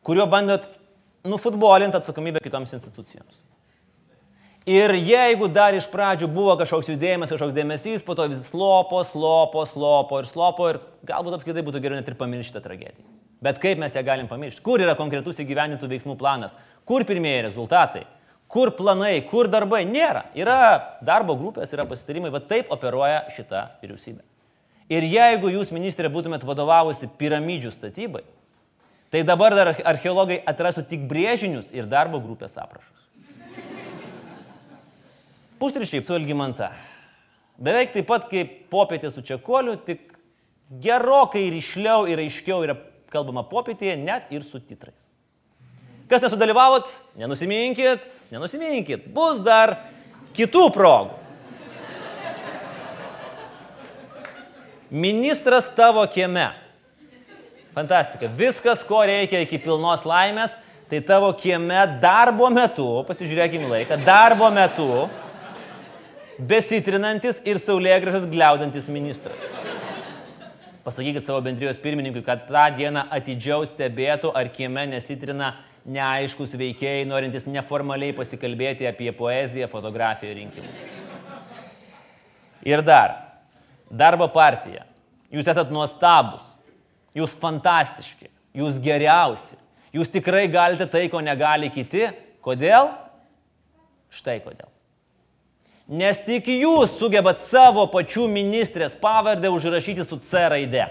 kuriuo 0.01 0.25
bandot 0.25 0.71
nufutbolinti 1.29 2.01
atsakomybę 2.01 2.41
kitoms 2.41 2.73
institucijoms. 2.81 3.52
Ir 4.63 4.93
jeigu 4.95 5.49
dar 5.51 5.75
iš 5.75 5.89
pradžių 5.91 6.29
buvo 6.31 6.53
kažkoks 6.61 6.93
judėjimas, 6.93 7.33
kažkoks 7.35 7.55
dėmesys, 7.57 8.05
po 8.07 8.15
to 8.15 8.29
vis 8.31 8.45
slopo, 8.47 9.01
slopo, 9.03 9.65
slopo 9.67 10.21
ir 10.23 10.29
slopo 10.31 10.69
ir 10.71 10.79
galbūt 11.09 11.35
apskritai 11.41 11.65
būtų 11.67 11.81
geriau 11.83 11.99
net 11.99 12.07
ir 12.07 12.15
pamiršti 12.21 12.55
tą 12.55 12.63
tragediją. 12.69 13.03
Bet 13.43 13.59
kaip 13.59 13.81
mes 13.83 13.97
ją 13.99 14.05
galim 14.07 14.31
pamiršti? 14.31 14.63
Kur 14.63 14.79
yra 14.79 14.95
konkretus 14.95 15.43
įgyvenintų 15.43 15.91
veiksmų 15.91 16.15
planas? 16.21 16.55
Kur 16.87 17.03
pirmieji 17.09 17.43
rezultatai? 17.49 18.05
Kur 18.47 18.71
planai, 18.79 19.17
kur 19.27 19.51
darbai? 19.51 19.83
Nėra. 19.89 20.29
Yra 20.39 20.61
darbo 21.03 21.35
grupės, 21.41 21.75
yra 21.75 21.89
pasitarimai, 21.89 22.31
bet 22.31 22.47
taip 22.47 22.71
operuoja 22.71 23.25
šita 23.35 23.65
vyriausybė. 23.83 24.23
Ir 24.95 25.11
jeigu 25.11 25.51
jūs, 25.51 25.75
ministrė, 25.75 26.07
būtumėt 26.13 26.47
vadovavusi 26.47 27.11
piramidžių 27.19 27.75
statybai, 27.75 28.23
tai 29.11 29.27
dabar 29.27 29.57
dar 29.59 29.75
archeologai 29.75 30.39
atrastų 30.47 30.87
tik 30.87 31.09
brėžinius 31.11 31.73
ir 31.75 31.91
darbo 31.91 32.23
grupės 32.23 32.55
aprašus. 32.61 33.02
Pustrišiai 35.63 36.03
su 36.03 36.17
Elgimanta. 36.19 36.73
Beveik 37.63 37.93
taip 37.95 38.09
pat 38.09 38.25
kaip 38.27 38.65
popietė 38.73 39.13
su 39.15 39.23
Čekoliu, 39.23 39.77
tik 39.87 40.09
gerokai 40.83 41.45
ryšliau 41.55 42.09
ir 42.11 42.19
aiškiau 42.25 42.65
yra 42.67 42.75
kalbama 43.13 43.45
popietėje, 43.47 43.95
net 44.03 44.33
ir 44.35 44.43
su 44.43 44.59
titrais. 44.59 45.07
Kas 46.11 46.25
nesudalyvavot, 46.25 46.91
nenusiminkit, 47.21 48.03
nenusiminkit, 48.35 49.07
bus 49.15 49.39
dar 49.45 49.77
kitų 50.35 50.67
progų. 50.75 51.21
Ministras 54.93 55.71
tavo 55.73 56.03
kieme. 56.11 56.51
Fantastika. 57.73 58.29
Viskas, 58.29 58.83
ko 58.85 58.99
reikia 59.09 59.47
iki 59.47 59.63
pilnos 59.63 60.03
laimės, 60.05 60.59
tai 60.91 60.99
tavo 61.07 61.31
kieme 61.39 61.87
darbo 62.03 62.51
metu, 62.53 62.89
pasižiūrėkime 63.09 63.71
laiką, 63.71 64.03
darbo 64.05 64.51
metu 64.53 65.07
besitrinantis 66.49 67.41
ir 67.49 67.61
saulėgražas 67.63 68.29
gliaudantis 68.31 68.89
ministras. 68.91 69.49
Pasakykit 70.83 71.23
savo 71.23 71.41
bendrijos 71.45 71.79
pirmininkui, 71.83 72.25
kad 72.27 72.47
tą 72.49 72.65
dieną 72.77 73.07
atidžiau 73.15 73.67
stebėtų, 73.69 74.33
ar 74.35 74.51
kieme 74.55 74.87
nesitrina 74.91 75.55
neaiškus 75.87 76.57
veikėjai, 76.59 77.05
norintys 77.11 77.47
neformaliai 77.47 78.15
pasikalbėti 78.17 78.89
apie 78.91 79.13
poeziją, 79.15 79.71
fotografiją 79.71 80.35
ir 80.35 80.41
rinkimus. 80.43 80.89
Ir 82.67 82.83
dar, 82.87 83.15
Darbo 83.93 84.27
partija. 84.33 84.87
Jūs 85.33 85.49
esat 85.53 85.73
nuostabus. 85.73 86.45
Jūs 87.17 87.37
fantastiški. 87.37 88.31
Jūs 88.57 88.81
geriausi. 88.81 89.59
Jūs 89.93 90.09
tikrai 90.13 90.47
galite 90.49 90.87
tai, 90.89 91.07
ko 91.13 91.21
negali 91.21 91.69
kiti. 91.73 92.07
Kodėl? 92.45 92.89
Štai 94.13 94.39
kodėl. 94.45 94.72
Nes 95.93 96.17
tik 96.25 96.47
jūs 96.49 96.95
sugebat 96.97 97.37
savo 97.45 97.83
pačių 97.93 98.25
ministrės 98.33 98.95
pavardę 98.97 99.51
užrašyti 99.53 100.07
su 100.09 100.17
C 100.25 100.41
raide. 100.49 100.87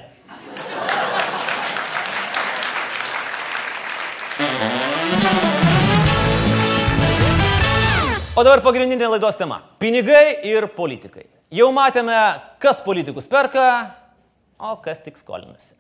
O 8.38 8.44
dabar 8.46 8.62
pagrindinė 8.62 9.10
laidos 9.16 9.42
tema- 9.42 9.64
pinigai 9.82 10.38
ir 10.46 10.70
politikai. 10.70 11.26
Jau 11.50 11.72
matėme, 11.74 12.40
kas 12.60 12.80
politikus 12.86 13.28
perka, 13.28 13.96
o 14.60 14.76
kas 14.76 15.02
tik 15.02 15.18
skolinasi. 15.18 15.74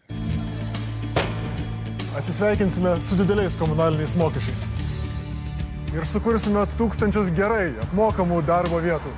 Atsisveikinsime 2.17 2.97
su 3.01 3.15
dideliais 3.15 3.55
komunaliniais 3.55 4.15
mokesčiais. 4.15 4.90
Ir 5.91 6.05
sukursime 6.07 6.61
tūkstančius 6.79 7.33
gerai 7.35 7.73
apmokamų 7.83 8.37
darbo 8.47 8.77
vietų. 8.79 9.11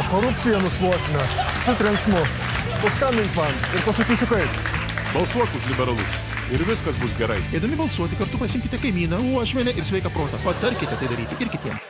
O 0.00 0.06
korupciją 0.10 0.58
nušluosime 0.64 1.28
su 1.60 1.76
trenksmu. 1.78 2.24
Paskambink 2.82 3.38
man 3.38 3.54
ir 3.70 3.86
pasakysiu 3.86 4.26
kaip. 4.32 4.58
Balsuok 5.14 5.54
už 5.60 5.70
liberalus 5.70 6.18
ir 6.50 6.66
viskas 6.66 6.98
bus 6.98 7.14
gerai. 7.22 7.38
Eidami 7.54 7.78
balsuoti 7.78 8.18
kartu 8.18 8.42
pasimkite 8.42 8.82
kaimyną, 8.82 9.22
uošvenę 9.30 9.78
ir 9.78 9.86
sveiką 9.86 10.10
protą. 10.10 10.42
Patarkite 10.42 10.98
tai 10.98 11.14
daryti 11.14 11.38
ir 11.38 11.54
kitiems. 11.54 11.89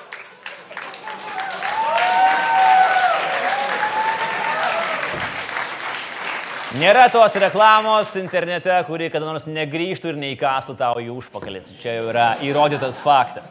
Nėra 6.71 7.09
tos 7.11 7.35
reklamos 7.35 8.13
internete, 8.15 8.71
kuri 8.87 9.09
kada 9.11 9.27
nors 9.27 9.49
negrįžtų 9.51 10.13
ir 10.13 10.19
neįkastų 10.23 10.77
tau 10.79 11.01
į 11.03 11.09
užpakalį. 11.17 11.65
Čia 11.81 11.97
jau 11.97 12.05
yra 12.13 12.27
įrodytas 12.47 13.01
faktas. 13.03 13.51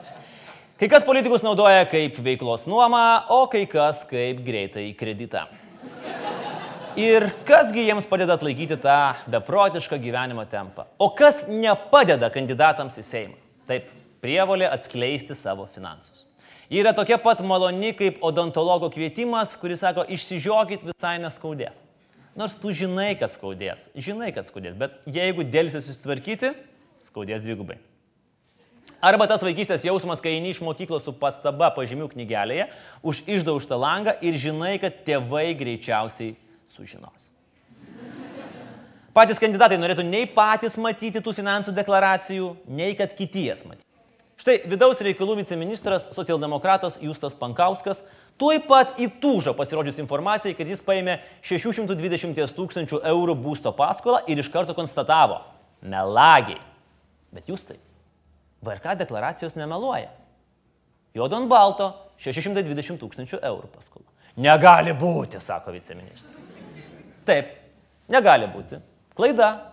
Kai 0.80 0.88
kas 0.88 1.04
politikus 1.04 1.44
naudoja 1.44 1.82
kaip 1.92 2.16
veiklos 2.24 2.64
nuomą, 2.72 3.26
o 3.36 3.42
kai 3.52 3.66
kas 3.68 4.06
kaip 4.08 4.40
greitai 4.46 4.86
kreditą. 4.96 5.42
Ir 6.96 7.28
kasgi 7.44 7.90
jiems 7.90 8.08
padeda 8.08 8.40
atlaikyti 8.40 8.80
tą 8.80 8.96
beprotišką 9.36 10.00
gyvenimo 10.00 10.48
tempą? 10.48 10.88
O 10.96 11.12
kas 11.12 11.44
nepadeda 11.52 12.32
kandidatams 12.32 13.02
į 13.04 13.06
Seimą? 13.10 13.38
Taip, 13.68 13.92
prievolė 14.24 14.72
atskleisti 14.72 15.36
savo 15.36 15.68
finansus. 15.76 16.24
Ji 16.72 16.80
yra 16.80 16.96
tokia 16.96 17.20
pat 17.20 17.44
maloni 17.44 17.92
kaip 18.00 18.24
odontologo 18.24 18.88
kvietimas, 18.96 19.60
kuris 19.60 19.84
sako, 19.84 20.08
išsižiokit 20.08 20.88
visai 20.88 21.18
neskaudės. 21.20 21.84
Nors 22.38 22.54
tu 22.58 22.72
žinai, 22.76 23.14
kad 23.20 23.32
skaudės, 23.34 23.88
žinai, 23.98 24.30
kad 24.36 24.48
skaudės, 24.48 24.78
bet 24.78 25.00
jeigu 25.10 25.46
dėlsi 25.48 25.82
susitvarkyti, 25.82 26.54
skaudės 27.08 27.42
dvigubai. 27.46 27.80
Arba 29.00 29.30
tas 29.32 29.44
vaikystės 29.46 29.86
jausmas, 29.88 30.20
kai 30.20 30.36
eini 30.36 30.52
iš 30.52 30.60
mokyklos 30.66 31.06
su 31.08 31.14
pastaba 31.16 31.70
pažymių 31.72 32.10
knygelėje, 32.12 32.68
už 33.02 33.24
išdaužtą 33.32 33.78
langą 33.80 34.14
ir 34.20 34.36
žinai, 34.36 34.76
kad 34.82 35.06
tėvai 35.08 35.54
greičiausiai 35.58 36.34
sužinos. 36.70 37.30
Patys 39.16 39.40
kandidatai 39.42 39.80
norėtų 39.80 40.04
nei 40.06 40.28
patys 40.30 40.76
matyti 40.80 41.24
tų 41.24 41.34
finansų 41.36 41.74
deklaracijų, 41.76 42.52
nei 42.68 42.92
kad 43.00 43.16
kiti 43.18 43.48
jas 43.48 43.64
matytų. 43.66 43.88
Štai 44.40 44.62
vidaus 44.72 45.02
reikalų 45.04 45.42
viceministras, 45.42 46.06
socialdemokratas 46.16 47.00
Justas 47.04 47.34
Pankauskas, 47.36 48.04
tuoj 48.40 48.62
pat 48.68 48.98
įtūžo 49.02 49.54
pasirodžius 49.58 50.00
informacijai, 50.02 50.56
kad 50.58 50.68
jis 50.68 50.82
paėmė 50.86 51.20
620 51.46 52.56
tūkstančių 52.56 53.02
eurų 53.12 53.36
būsto 53.44 53.74
paskolą 53.76 54.24
ir 54.28 54.40
iš 54.40 54.50
karto 54.54 54.76
konstatavo- 54.78 55.42
melagiai. 55.94 56.62
Bet 57.32 57.48
jūs 57.48 57.68
tai. 57.68 57.78
VRK 58.64 58.96
deklaracijos 59.00 59.56
nemeluoja. 59.56 60.10
Juodo 61.16 61.36
ant 61.36 61.50
balto 61.50 61.94
620 62.18 63.00
tūkstančių 63.00 63.40
eurų 63.42 63.68
paskola. 63.74 64.06
Negali 64.38 64.94
būti, 64.94 65.40
sako 65.42 65.72
viceministras. 65.72 66.52
Taip, 67.26 67.56
negali 68.08 68.48
būti. 68.48 68.80
Klaida. 69.16 69.72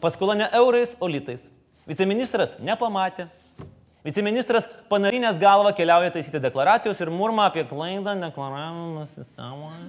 Paskola 0.00 0.34
ne 0.34 0.48
eurais, 0.52 0.96
o 1.00 1.08
litais. 1.08 1.50
Viceministras 1.86 2.58
nepamatė. 2.58 3.28
Viceministras 4.04 4.66
panarinės 4.90 5.38
galvą 5.40 5.70
keliauja 5.76 6.12
taisyti 6.12 6.42
deklaracijos 6.44 6.98
ir 7.00 7.10
murma 7.12 7.46
apie 7.48 7.64
klaidą 7.64 8.12
deklaravimo 8.20 9.06
sistemoje. 9.08 9.86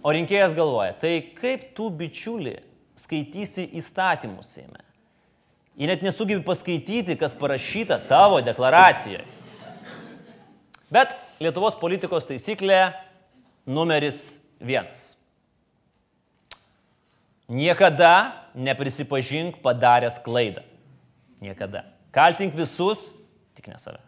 O 0.00 0.12
rinkėjas 0.14 0.54
galvoja, 0.56 0.94
tai 0.96 1.18
kaip 1.36 1.66
tu 1.76 1.90
bičiuli 1.92 2.56
skaitysi 2.96 3.66
įstatymus 3.76 4.54
Seime? 4.56 4.80
Jie 5.78 5.86
net 5.86 6.00
nesugebi 6.02 6.40
paskaityti, 6.46 7.14
kas 7.20 7.36
parašyta 7.38 8.00
tavo 8.08 8.40
deklaracijoje. 8.42 9.26
Bet 10.90 11.12
Lietuvos 11.38 11.76
politikos 11.78 12.24
taisyklė 12.26 12.80
numeris 13.68 14.40
vienas. 14.58 15.12
Niekada 17.48 18.32
neprisipažink 18.58 19.60
padaręs 19.62 20.18
klaidą. 20.24 20.64
Niekada. 21.44 21.84
Kaltink 22.14 22.56
visus, 22.56 23.08
tik 23.56 23.68
ne 23.68 23.78
save. 23.80 24.00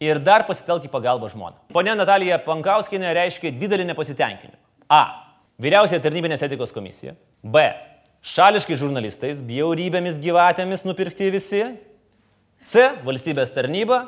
Ir 0.00 0.20
dar 0.24 0.46
pasitelk 0.48 0.86
į 0.86 0.92
pagalbą 0.92 1.28
žmoną. 1.28 1.58
Pone 1.74 1.92
Natalija 1.92 2.38
Pankauskinė 2.40 3.10
reiškia 3.18 3.52
didelį 3.60 3.90
nepasitenkinimą. 3.90 4.56
A. 4.88 5.02
Vyriausiai 5.60 6.00
tarnybinės 6.00 6.40
etikos 6.46 6.72
komisija. 6.72 7.12
B. 7.44 7.66
Šališkai 8.24 8.78
žurnalistais, 8.80 9.42
bjaurybėmis 9.44 10.16
gyvatėmis 10.22 10.86
nupirkti 10.88 11.28
visi. 11.34 11.60
C. 12.64 12.88
Valstybės 13.04 13.52
tarnyba. 13.52 14.06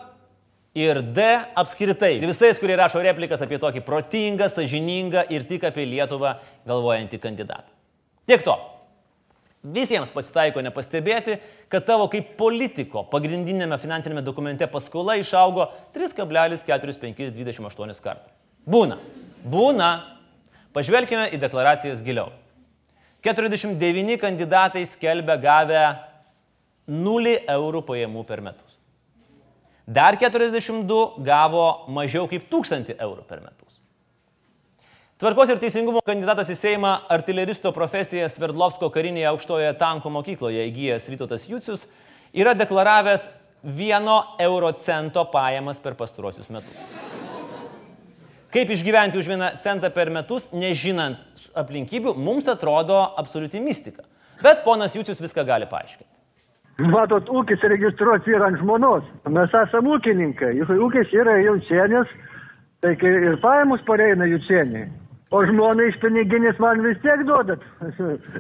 Ir 0.72 1.02
D. 1.04 1.28
Apskritai. 1.60 2.14
Ir 2.16 2.30
visais, 2.30 2.56
kurie 2.60 2.78
rašo 2.80 3.02
replikas 3.04 3.44
apie 3.44 3.60
tokį 3.60 3.84
protingą, 3.84 4.48
sažiningą 4.48 5.26
ir 5.28 5.44
tik 5.48 5.68
apie 5.68 5.84
Lietuvą 5.84 6.38
galvojantį 6.68 7.20
kandidatą. 7.20 7.68
Tiek 8.24 8.44
to. 8.46 8.56
Visiems 9.62 10.10
pasitaiko 10.10 10.58
nepastebėti, 10.66 11.36
kad 11.70 11.84
tavo 11.86 12.08
kaip 12.10 12.32
politiko 12.38 13.04
pagrindinėme 13.06 13.76
finansinėme 13.78 14.22
dokumente 14.26 14.66
paskola 14.66 15.14
išaugo 15.20 15.68
3,4528 15.94 18.02
kartų. 18.02 18.26
Būna. 18.66 18.98
Būna. 19.46 19.90
Pažvelkime 20.74 21.28
į 21.30 21.38
deklaracijas 21.38 22.02
giliau. 22.02 22.32
49 23.22 24.18
kandidatai 24.18 24.82
skelbia 24.88 25.36
gavę 25.38 25.84
0 26.90 27.38
eurų 27.54 27.86
pajamų 27.86 28.26
per 28.26 28.42
metus. 28.42 28.80
Dar 29.86 30.18
42 30.18 31.22
gavo 31.22 31.86
mažiau 31.86 32.26
kaip 32.30 32.50
1000 32.50 32.98
eurų 32.98 33.22
per 33.30 33.46
metus. 33.46 33.61
Tvarkos 35.22 35.52
ir 35.52 35.60
teisingumo 35.62 36.00
kandidatas 36.02 36.48
į 36.50 36.56
Seimą 36.58 36.88
artileristo 37.14 37.70
profesiją 37.70 38.26
Sverdlovsko 38.26 38.88
karinėje 38.90 39.28
aukštojoje 39.28 39.68
tankų 39.78 40.10
mokykloje 40.10 40.64
įgyjęs 40.66 41.04
Vytautas 41.12 41.44
Jūcius 41.46 41.84
yra 42.34 42.56
deklaravęs 42.58 43.28
vieno 43.62 44.16
euro 44.42 44.72
cento 44.74 45.22
pajamas 45.30 45.78
per 45.84 45.94
pastaruosius 46.00 46.50
metus. 46.50 46.80
Kaip 48.50 48.72
išgyventi 48.74 49.20
už 49.20 49.28
vieną 49.30 49.52
centą 49.62 49.92
per 49.94 50.10
metus, 50.10 50.48
nežinant 50.50 51.22
aplinkybių, 51.54 52.16
mums 52.18 52.48
atrodo 52.50 52.98
absoliuti 53.22 53.60
mistika. 53.62 54.02
Bet 54.42 54.64
ponas 54.64 54.96
Jūcius 54.98 55.22
viską 55.22 55.44
gali 55.46 55.68
paaiškinti. 55.70 56.18
Matot, 56.90 57.30
ūkis 57.30 57.62
registruotas 57.70 58.26
yra 58.26 58.48
ant 58.50 58.58
žmonos. 58.58 59.06
Mes 59.30 59.54
esame 59.54 59.94
ūkininkai. 60.00 60.50
Juk 60.58 60.74
ūkis 60.88 61.14
yra 61.14 61.38
jaučienės, 61.44 62.10
tai 62.82 62.96
kai 62.98 63.14
ir 63.28 63.38
pajamos 63.46 63.86
pareina 63.86 64.26
jaučieniai. 64.26 64.90
O 65.32 65.40
žmona 65.48 65.86
iš 65.88 65.96
piniginės 66.02 66.58
man 66.60 66.82
vis 66.84 66.98
tiek 67.00 67.24
duodat. 67.24 67.62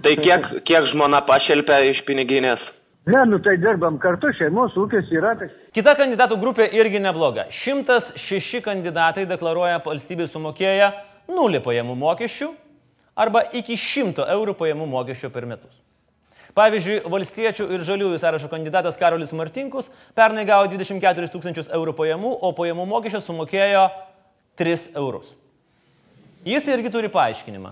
Tai 0.04 0.14
kiek, 0.20 0.48
kiek 0.68 0.88
žmona 0.92 1.22
pašelpia 1.24 1.78
iš 1.88 2.02
piniginės? 2.08 2.60
Ne, 3.08 3.22
nu 3.26 3.40
tai 3.42 3.56
dirbam 3.58 3.96
kartu, 3.98 4.30
šeimos 4.38 4.76
ūkis 4.78 5.08
yra. 5.10 5.32
Tai... 5.40 5.48
Kita 5.74 5.96
kandidatų 5.98 6.36
grupė 6.38 6.68
irgi 6.76 7.00
nebloga. 7.02 7.48
106 7.50 8.60
kandidatai 8.62 9.24
deklaruoja 9.30 9.80
valstybės 9.82 10.36
sumokėję 10.36 10.92
0 11.32 11.62
pajamų 11.64 11.96
mokesčių 12.04 12.52
arba 13.18 13.42
iki 13.56 13.74
100 13.80 14.28
eurų 14.36 14.54
pajamų 14.60 14.86
mokesčio 14.92 15.32
per 15.34 15.48
metus. 15.48 15.80
Pavyzdžiui, 16.52 17.00
valstiečių 17.08 17.70
ir 17.72 17.82
žaliųjų 17.88 18.20
sąrašo 18.20 18.52
kandidatas 18.52 19.00
Karolis 19.00 19.32
Martinkus 19.32 19.88
pernai 20.14 20.44
gavo 20.44 20.68
24 20.68 21.32
tūkstančius 21.32 21.72
eurų 21.72 21.96
pajamų, 21.96 22.36
o 22.44 22.52
pajamų 22.52 22.84
mokesčio 22.90 23.24
sumokėjo 23.24 23.86
3 24.60 24.92
eurus. 25.00 25.32
Jis 26.44 26.66
irgi 26.72 26.90
turi 26.90 27.08
paaiškinimą. 27.12 27.70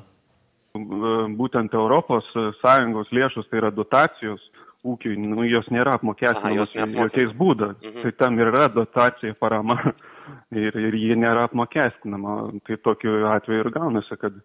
Būtent 1.38 1.72
Europos 1.74 2.26
Sąjungos 2.60 3.10
lėšos 3.10 3.48
tai 3.50 3.58
yra 3.58 3.72
dotacijos, 3.74 4.42
ūkiui, 4.86 5.16
nu, 5.18 5.42
jos 5.50 5.66
nėra 5.74 5.96
apmokestinamos 5.98 6.70
jokiais 6.76 7.32
būdais. 7.36 7.74
Mhm. 7.82 8.02
Tai 8.04 8.12
tam 8.20 8.38
ir 8.38 8.52
yra 8.52 8.68
dotacija, 8.72 9.34
parama 9.34 9.76
ir, 10.54 10.70
ir 10.78 10.94
jie 10.96 11.16
nėra 11.18 11.48
apmokestinama. 11.50 12.36
Tai 12.66 12.78
tokiu 12.86 13.26
atveju 13.34 13.64
ir 13.66 13.70
gaunasi, 13.74 14.16
kad 14.22 14.38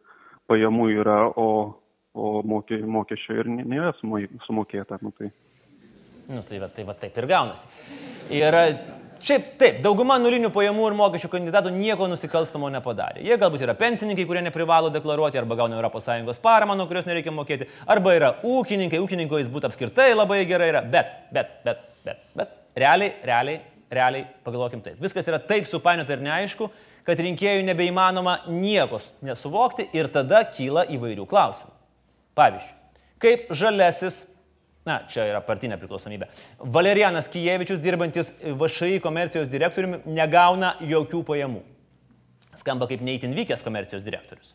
pajamų 0.49 0.89
yra, 0.97 1.19
o, 1.37 1.47
o 2.17 2.33
mokė, 2.43 2.81
mokesčio 2.83 3.37
ir 3.43 3.51
nė- 3.53 3.67
nėra 3.75 3.93
sumo- 4.01 4.25
sumokėta. 4.47 4.97
Nu, 5.05 5.13
tai. 5.15 5.29
Nu, 6.25 6.41
tai 6.41 6.57
va, 6.57 6.71
tai 6.73 6.83
va 6.89 6.97
taip 6.97 7.17
ir 7.21 7.29
gaunasi. 7.29 7.69
Ir 8.33 8.57
e, 8.57 8.65
šiaip 9.23 9.51
taip, 9.59 9.77
dauguma 9.83 10.17
nulinių 10.21 10.49
pajamų 10.53 10.87
ir 10.89 10.95
mokesčių 10.99 11.29
kandidatų 11.31 11.71
nieko 11.75 12.07
nusikalstamo 12.11 12.69
nepadarė. 12.73 13.23
Jie 13.25 13.37
galbūt 13.41 13.63
yra 13.65 13.75
pensininkai, 13.77 14.25
kurie 14.27 14.41
neprivalo 14.45 14.91
deklaruoti, 14.93 15.39
arba 15.39 15.57
gauna 15.59 15.79
ES 15.79 16.41
paramą, 16.43 16.75
nuo 16.75 16.87
kurios 16.89 17.07
nereikia 17.07 17.33
mokėti, 17.35 17.69
arba 17.87 18.15
yra 18.17 18.33
ūkininkai, 18.43 18.99
ūkininko 19.03 19.39
jis 19.39 19.51
būtų 19.53 19.71
apskritai 19.71 20.11
labai 20.15 20.43
gerai 20.49 20.71
yra, 20.73 20.81
bet, 20.81 21.13
bet, 21.31 21.55
bet, 21.65 21.81
bet, 22.05 22.21
bet, 22.35 22.51
realiai, 22.75 23.13
realiai, 23.23 23.61
realiai, 23.91 24.27
pagalvokim 24.43 24.83
taip. 24.83 24.99
Viskas 25.01 25.27
yra 25.31 25.39
taip 25.39 25.67
supainiota 25.69 26.15
ir 26.15 26.23
neaišku, 26.25 26.69
kad 27.05 27.21
rinkėjų 27.21 27.65
nebeįmanoma 27.67 28.39
nieko 28.49 28.99
nesuvokti 29.25 29.89
ir 29.95 30.09
tada 30.13 30.43
kyla 30.49 30.87
įvairių 30.95 31.27
klausimų. 31.29 31.73
Pavyzdžiui, 32.35 32.73
kaip 33.23 33.51
žalesis 33.55 34.23
Na, 34.85 34.99
čia 35.09 35.23
yra 35.31 35.39
partinė 35.41 35.79
priklausomybė. 35.81 36.27
Valerianas 36.75 37.25
Kijevičius, 37.33 37.79
dirbantis 37.81 38.29
VŠI 38.45 38.99
komercijos 39.01 39.49
direktoriumi, 39.49 40.03
negauna 40.05 40.75
jokių 40.85 41.23
pajamų. 41.25 41.63
Skamba 42.55 42.85
kaip 42.91 43.01
neįtin 43.01 43.33
vykęs 43.33 43.65
komercijos 43.65 44.05
direktorius. 44.05 44.53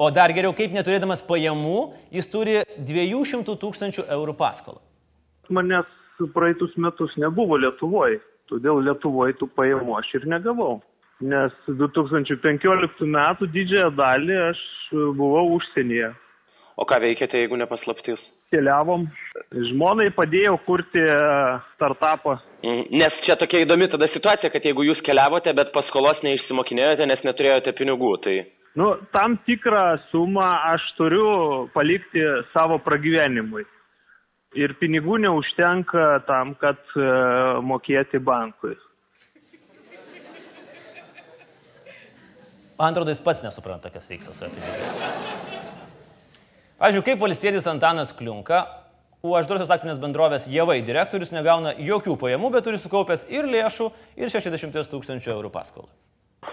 O 0.00 0.08
dar 0.10 0.32
geriau, 0.34 0.50
kaip 0.58 0.74
neturėdamas 0.74 1.22
pajamų, 1.28 1.76
jis 2.16 2.28
turi 2.32 2.56
200 2.88 3.54
tūkstančių 3.62 4.08
eurų 4.16 4.34
paskolą. 4.40 4.82
Manęs 5.54 5.86
praeitus 6.34 6.74
metus 6.74 7.14
nebuvo 7.20 7.60
Lietuvoje, 7.62 8.18
todėl 8.50 8.82
Lietuvoje 8.88 9.38
tų 9.38 9.52
pajamų 9.54 10.00
aš 10.00 10.10
ir 10.18 10.26
negavau. 10.34 10.80
Nes 11.20 11.54
2015 11.68 13.06
metų 13.06 13.50
didžiąją 13.54 13.94
dalį 13.94 14.42
aš 14.48 14.66
buvau 15.14 15.46
užsienyje. 15.60 16.10
O 16.80 16.88
ką 16.88 16.98
veikėte, 17.06 17.38
jeigu 17.38 17.60
nepaslaptis? 17.60 18.18
Keliavom, 18.50 19.04
žmonai 19.70 20.08
padėjau 20.16 20.56
kurti 20.66 21.02
e, 21.02 21.18
startupą. 21.76 22.38
Mhm. 22.64 22.86
Nes 23.00 23.18
čia 23.26 23.36
tokia 23.40 23.62
įdomi 23.64 23.90
tada 23.92 24.10
situacija, 24.10 24.50
kad 24.52 24.66
jeigu 24.66 24.84
jūs 24.88 25.02
keliavote, 25.06 25.54
bet 25.56 25.70
paskolos 25.74 26.18
neišsimokinėjote, 26.26 27.06
nes 27.10 27.22
neturėjote 27.26 27.76
pinigų, 27.78 28.14
tai... 28.26 28.40
Nu, 28.78 28.92
tam 29.10 29.34
tikrą 29.46 29.98
sumą 30.12 30.46
aš 30.68 30.84
turiu 30.94 31.30
palikti 31.74 32.22
savo 32.52 32.78
pragyvenimui. 32.84 33.64
Ir 34.58 34.76
pinigų 34.78 35.18
neužtenka 35.24 36.22
tam, 36.26 36.54
kad 36.58 36.78
e, 36.94 37.08
mokėti 37.66 38.22
bankui. 38.22 38.76
Man 42.80 42.94
atrodo, 42.94 43.12
jis 43.12 43.20
pats 43.20 43.44
nesupranta, 43.44 43.90
kas 43.92 44.08
vyksta 44.10 44.34
su 44.34 44.50
pinigais. 44.54 45.39
Pavyzdžiui, 46.80 47.02
kaip 47.04 47.18
valstietis 47.20 47.66
Antanas 47.68 48.08
Kliunka, 48.16 48.62
užduosios 49.20 49.68
akcinės 49.68 49.98
bendrovės 50.00 50.46
Javai 50.48 50.78
direktorius 50.80 51.28
negauna 51.36 51.74
jokių 51.76 52.14
pajamų, 52.16 52.48
bet 52.54 52.64
turi 52.64 52.78
sukaupęs 52.80 53.26
ir 53.28 53.44
lėšų, 53.52 53.88
ir 54.16 54.30
60 54.32 54.78
tūkstančių 54.88 55.34
eurų 55.34 55.50
paskolą. 55.52 55.90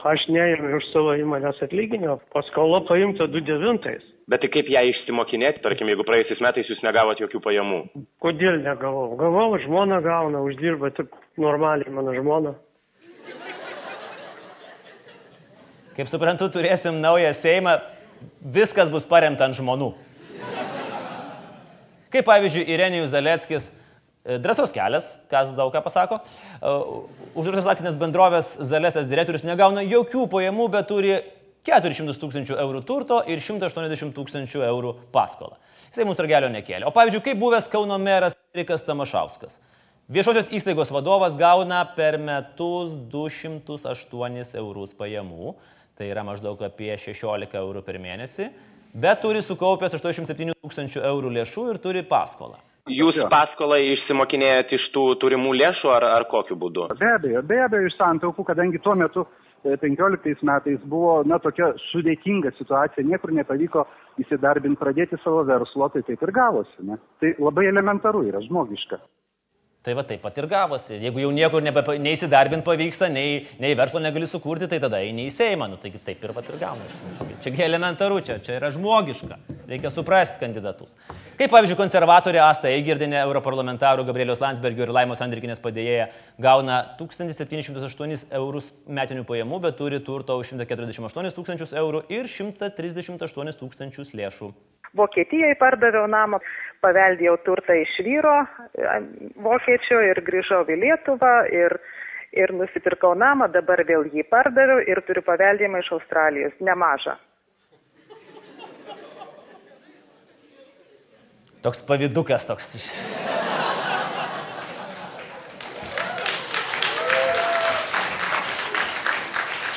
Aš 0.04 0.26
neėmiau 0.28 0.82
iš 0.82 0.90
savo 0.92 1.14
įmonės 1.16 1.62
atlyginimo, 1.64 2.18
paskola 2.36 2.82
paimta 2.90 3.30
29. 3.32 3.94
Bet 4.28 4.44
tai 4.44 4.50
kaip 4.52 4.68
ją 4.68 4.82
išsimokinėti, 4.90 5.62
tarkim, 5.64 5.88
jeigu 5.94 6.04
praėjusiais 6.04 6.44
metais 6.44 6.68
jūs 6.68 6.82
negavot 6.84 7.22
jokių 7.24 7.40
pajamų? 7.46 7.78
Kodėl 8.20 8.60
negavau? 8.66 9.14
Gavau, 9.16 9.54
žmona 9.64 10.02
gauna, 10.04 10.42
uždirba 10.44 10.92
tik 10.98 11.16
normaliai 11.40 11.94
mano 11.96 12.12
žmona. 12.18 12.52
Kaip 15.96 16.12
suprantu, 16.12 16.52
turėsim 16.52 17.00
naują 17.00 17.32
Seimą, 17.32 17.78
viskas 18.44 18.92
bus 18.92 19.08
paremta 19.08 19.48
ant 19.48 19.56
žmonių. 19.56 19.94
Kaip 22.14 22.28
pavyzdžiui, 22.28 22.66
Irenijus 22.74 23.12
Zaleckis, 23.14 23.72
e, 24.24 24.38
drąsos 24.44 24.74
kelias, 24.76 25.10
kas 25.32 25.54
daug 25.58 25.74
ką 25.76 25.82
pasako, 25.86 26.22
uždraustas 27.36 27.74
akcinės 27.76 27.98
bendrovės 28.00 28.54
Zalesas 28.68 29.10
direktorius 29.12 29.46
negauna 29.48 29.84
jokių 29.86 30.28
pajamų, 30.32 30.70
bet 30.76 30.88
turi 30.92 31.18
400 31.68 32.16
tūkstančių 32.22 32.60
eurų 32.64 32.84
turto 32.88 33.22
ir 33.28 33.42
180 33.44 34.16
tūkstančių 34.16 34.64
eurų 34.70 34.94
paskolą. 35.12 35.58
Jisai 35.92 36.06
mums 36.08 36.20
ragelio 36.24 36.50
nekėlė. 36.52 36.88
O 36.88 36.94
pavyzdžiui, 36.96 37.24
kaip 37.26 37.42
buvęs 37.42 37.68
Kauno 37.72 37.98
meras 38.00 38.38
Erikas 38.56 38.86
Tamašauskas. 38.88 39.60
Viešosios 40.08 40.48
įstaigos 40.56 40.92
vadovas 40.96 41.36
gauna 41.36 41.82
per 41.98 42.16
metus 42.16 42.94
208 43.12 44.56
eurus 44.56 44.94
pajamų, 44.96 45.58
tai 46.00 46.08
yra 46.14 46.24
maždaug 46.24 46.62
apie 46.64 46.94
16 46.96 47.58
eurų 47.60 47.84
per 47.84 48.00
mėnesį, 48.00 48.48
bet 48.94 49.22
turi 49.24 49.42
sukaupęs 49.46 49.98
87 50.00 50.56
tūkstančių 50.56 51.04
eurų 51.12 51.34
lėšų 51.40 51.68
ir 51.74 51.82
turi 51.84 52.04
paskolą. 52.08 52.58
Jūs 52.88 53.18
paskolą 53.32 53.82
išsimokinėjate 53.84 54.78
iš 54.78 54.86
tų 54.94 55.04
turimų 55.20 55.52
lėšų 55.60 55.92
ar, 55.92 56.06
ar 56.20 56.26
kokiu 56.32 56.56
būdu? 56.60 56.88
Be 57.00 57.10
abejo, 57.18 57.42
be 57.44 57.60
abejo, 57.66 57.90
iš 57.90 57.98
santaupų, 58.00 58.46
kadangi 58.48 58.80
tuo 58.84 58.96
metu 58.96 59.26
e, 59.66 59.76
15 59.82 60.46
metais 60.48 60.80
buvo, 60.88 61.18
na, 61.28 61.40
tokia 61.44 61.74
sudėtinga 61.90 62.54
situacija, 62.56 63.04
niekur 63.04 63.36
nepavyko 63.36 63.84
įsidarbinti, 64.24 64.80
pradėti 64.80 65.20
savo 65.24 65.44
verslo, 65.50 65.90
tai 65.92 66.06
taip 66.08 66.24
ir 66.24 66.32
gavosi. 66.32 66.78
Ne? 66.88 66.96
Tai 67.20 67.34
labai 67.44 67.68
elementaru 67.74 68.24
yra, 68.30 68.40
žmogiška. 68.48 69.02
Tai 69.86 69.94
va 69.96 70.04
taip 70.04 70.20
pat 70.20 70.36
ir 70.42 70.48
gavosi. 70.52 70.98
Jeigu 71.00 71.22
jau 71.22 71.30
niekur 71.32 71.64
nebepa- 71.64 71.96
neįsidarbint 72.02 72.66
pavyksta, 72.66 73.08
nei, 73.08 73.46
nei 73.62 73.76
verslo 73.78 74.02
negali 74.04 74.28
sukurti, 74.28 74.68
tai 74.68 74.82
tada 74.84 75.00
eini 75.00 75.30
į 75.30 75.32
Seimą. 75.32 75.70
Nu, 75.72 75.78
taigi 75.80 76.02
taip 76.04 76.24
ir 76.24 76.34
pat 76.36 76.50
ir 76.50 76.58
gaunasi. 76.60 76.98
Čiagi 77.46 77.64
elementaru, 77.64 78.20
čia, 78.20 78.40
čia 78.44 78.58
yra 78.58 78.72
žmogiška. 78.76 79.38
Reikia 79.68 79.92
suprasti 79.94 80.42
kandidatus. 80.42 80.92
Kaip 81.38 81.52
pavyzdžiui, 81.54 81.78
konservatorė 81.80 82.40
Asta 82.42 82.68
Eigirdinė, 82.72 83.20
europarlamentarų 83.22 84.04
Gabrielius 84.08 84.42
Landsbergio 84.42 84.88
ir 84.88 84.92
Laimos 84.96 85.22
Andrikinės 85.24 85.62
padėjėja, 85.64 86.08
gauna 86.42 86.80
1708 87.00 88.32
eurus 88.40 88.72
metinių 88.88 89.24
pajamų, 89.28 89.60
bet 89.68 89.78
turi 89.78 90.00
turto 90.04 90.40
už 90.42 90.56
148 90.56 91.36
tūkstančius 91.38 91.76
eurų 91.78 92.04
ir 92.10 92.32
138 92.32 93.60
tūkstančius 93.62 94.16
lėšų. 94.18 94.52
Vokietijoje 94.96 95.56
pardaviau 95.60 96.08
namą, 96.08 96.40
paveldėjau 96.82 97.38
turtą 97.46 97.76
iš 97.82 97.94
vyro 98.06 98.36
vokiečio 99.44 100.02
ir 100.12 100.22
grįžau 100.26 100.64
į 100.70 100.80
Lietuvą 100.84 101.34
ir, 101.52 101.78
ir 102.32 102.54
nusipirkau 102.56 103.16
namą, 103.18 103.50
dabar 103.52 103.84
vėl 103.88 104.08
jį 104.14 104.28
pardaviau 104.32 104.84
ir 104.86 105.02
turiu 105.08 105.26
paveldėjimą 105.28 105.84
iš 105.84 105.92
Australijos, 106.00 106.54
nemažą. 106.60 107.18
Toks 111.66 111.82
pavydukas 111.84 112.46
toks. 112.48 112.76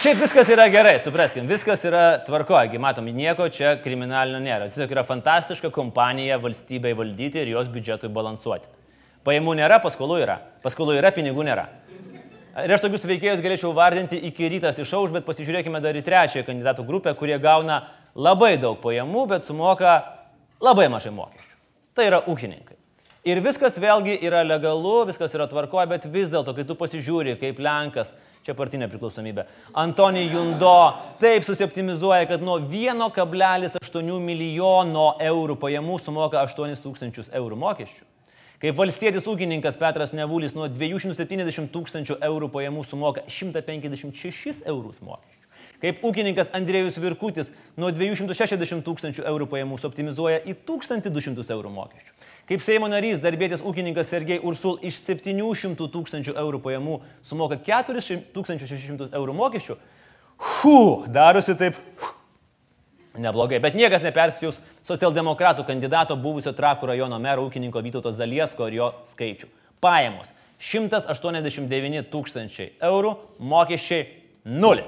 Šiaip 0.00 0.16
viskas 0.16 0.48
yra 0.48 0.64
gerai, 0.72 0.94
supraskim, 0.96 1.44
viskas 1.44 1.82
yra 1.84 2.22
tvarkoje, 2.24 2.78
matom, 2.80 3.04
nieko 3.12 3.50
čia 3.52 3.74
kriminalinio 3.84 4.38
nėra. 4.40 4.70
Tiesiog 4.72 4.94
yra 4.94 5.02
fantastiška 5.04 5.68
kompanija 5.76 6.38
valstybei 6.40 6.94
valdyti 6.96 7.42
ir 7.42 7.50
jos 7.52 7.68
biudžetui 7.68 8.08
balansuoti. 8.08 8.72
Pajamų 9.28 9.58
nėra, 9.60 9.76
paskolų 9.84 10.16
yra. 10.22 10.38
Paskolų 10.64 10.96
yra, 11.02 11.12
pinigų 11.12 11.44
nėra. 11.44 11.66
Ir 12.64 12.72
aš 12.72 12.86
tokius 12.86 13.04
veikėjus 13.12 13.44
galėčiau 13.44 13.74
vardinti 13.76 14.16
iki 14.30 14.48
rytas 14.54 14.80
išauš, 14.80 15.12
bet 15.18 15.28
pasižiūrėkime 15.28 15.84
dar 15.84 16.00
į 16.00 16.06
trečiąją 16.08 16.48
kandidatų 16.48 16.88
grupę, 16.88 17.12
kurie 17.20 17.36
gauna 17.36 17.82
labai 18.16 18.54
daug 18.56 18.80
pajamų, 18.80 19.28
bet 19.36 19.44
sumoka 19.44 19.98
labai 20.64 20.88
mažai 20.88 21.12
mokesčių. 21.12 21.58
Tai 21.92 22.08
yra 22.08 22.24
ūkininkai. 22.24 22.79
Ir 23.20 23.36
viskas 23.44 23.74
vėlgi 23.76 24.14
yra 24.24 24.40
legalu, 24.46 25.02
viskas 25.10 25.34
yra 25.36 25.44
tvarkoje, 25.44 25.88
bet 25.90 26.06
vis 26.08 26.30
dėlto, 26.32 26.54
kai 26.56 26.64
tu 26.64 26.72
pasižiūri, 26.72 27.34
kaip 27.36 27.58
Lenkas, 27.60 28.14
čia 28.46 28.54
partinė 28.56 28.86
priklausomybė, 28.88 29.44
Antonij 29.76 30.30
Jundo 30.32 30.70
taip 31.20 31.44
susiptimizuoja, 31.44 32.24
kad 32.30 32.40
nuo 32.40 32.56
1,8 32.64 34.08
milijono 34.24 35.10
eurų 35.20 35.58
pajamų 35.60 35.98
sumoka 36.00 36.40
8 36.48 36.80
tūkstančius 36.80 37.28
eurų 37.36 37.60
mokesčių. 37.60 38.08
Kaip 38.60 38.80
valstietis 38.80 39.28
ūkininkas 39.28 39.76
Petras 39.80 40.16
Nevulis 40.16 40.56
nuo 40.56 40.70
270 40.72 41.68
tūkstančių 41.76 42.16
eurų 42.24 42.48
pajamų 42.56 42.86
sumoka 42.88 43.26
156 43.28 44.64
eurus 44.64 45.04
mokesčių. 45.04 45.39
Kaip 45.80 46.02
ūkininkas 46.04 46.50
Andrėjus 46.56 46.98
Virkutis 47.00 47.48
nuo 47.80 47.88
260 47.94 48.84
tūkstančių 48.84 49.24
eurų 49.30 49.46
pajamų 49.48 49.78
suoptimizuoja 49.80 50.42
į 50.44 50.54
1200 50.68 51.54
eurų 51.56 51.72
mokesčių. 51.72 52.12
Kaip 52.50 52.64
Seimo 52.64 52.90
narys 52.92 53.22
darbėtis 53.22 53.64
ūkininkas 53.64 54.12
Sergei 54.12 54.36
Ursul 54.44 54.76
iš 54.84 55.00
700 55.00 55.88
tūkstančių 55.94 56.36
eurų 56.36 56.60
pajamų 56.66 57.00
sumoka 57.24 57.56
4600 57.64 59.08
eurų 59.16 59.36
mokesčių, 59.40 59.78
hu, 60.60 60.78
darosi 61.08 61.56
taip. 61.56 61.80
Neblogai, 63.20 63.58
bet 63.58 63.74
niekas 63.74 64.04
neperskaičius 64.04 64.60
socialdemokratų 64.86 65.64
kandidato 65.66 66.14
buvusio 66.16 66.52
Trakų 66.56 66.92
rajono 66.92 67.18
mero 67.18 67.48
ūkininko 67.48 67.82
Vytauto 67.82 68.12
Zaliesko 68.14 68.68
ir 68.70 68.76
jo 68.78 68.92
skaičių. 69.08 69.48
Pajamos 69.82 70.30
189 70.60 72.04
tūkstančiai 72.12 72.74
eurų, 72.86 73.16
mokesčiai 73.42 74.04
0. 74.44 74.84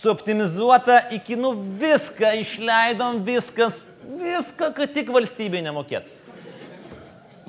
Suoptimizuota 0.00 1.00
iki 1.12 1.36
nu 1.36 1.50
viską 1.80 2.30
išleidom, 2.40 3.18
viskas, 3.24 3.82
viską, 4.00 4.70
kad 4.72 4.94
tik 4.96 5.10
valstybė 5.12 5.60
nemokėtų. 5.66 6.16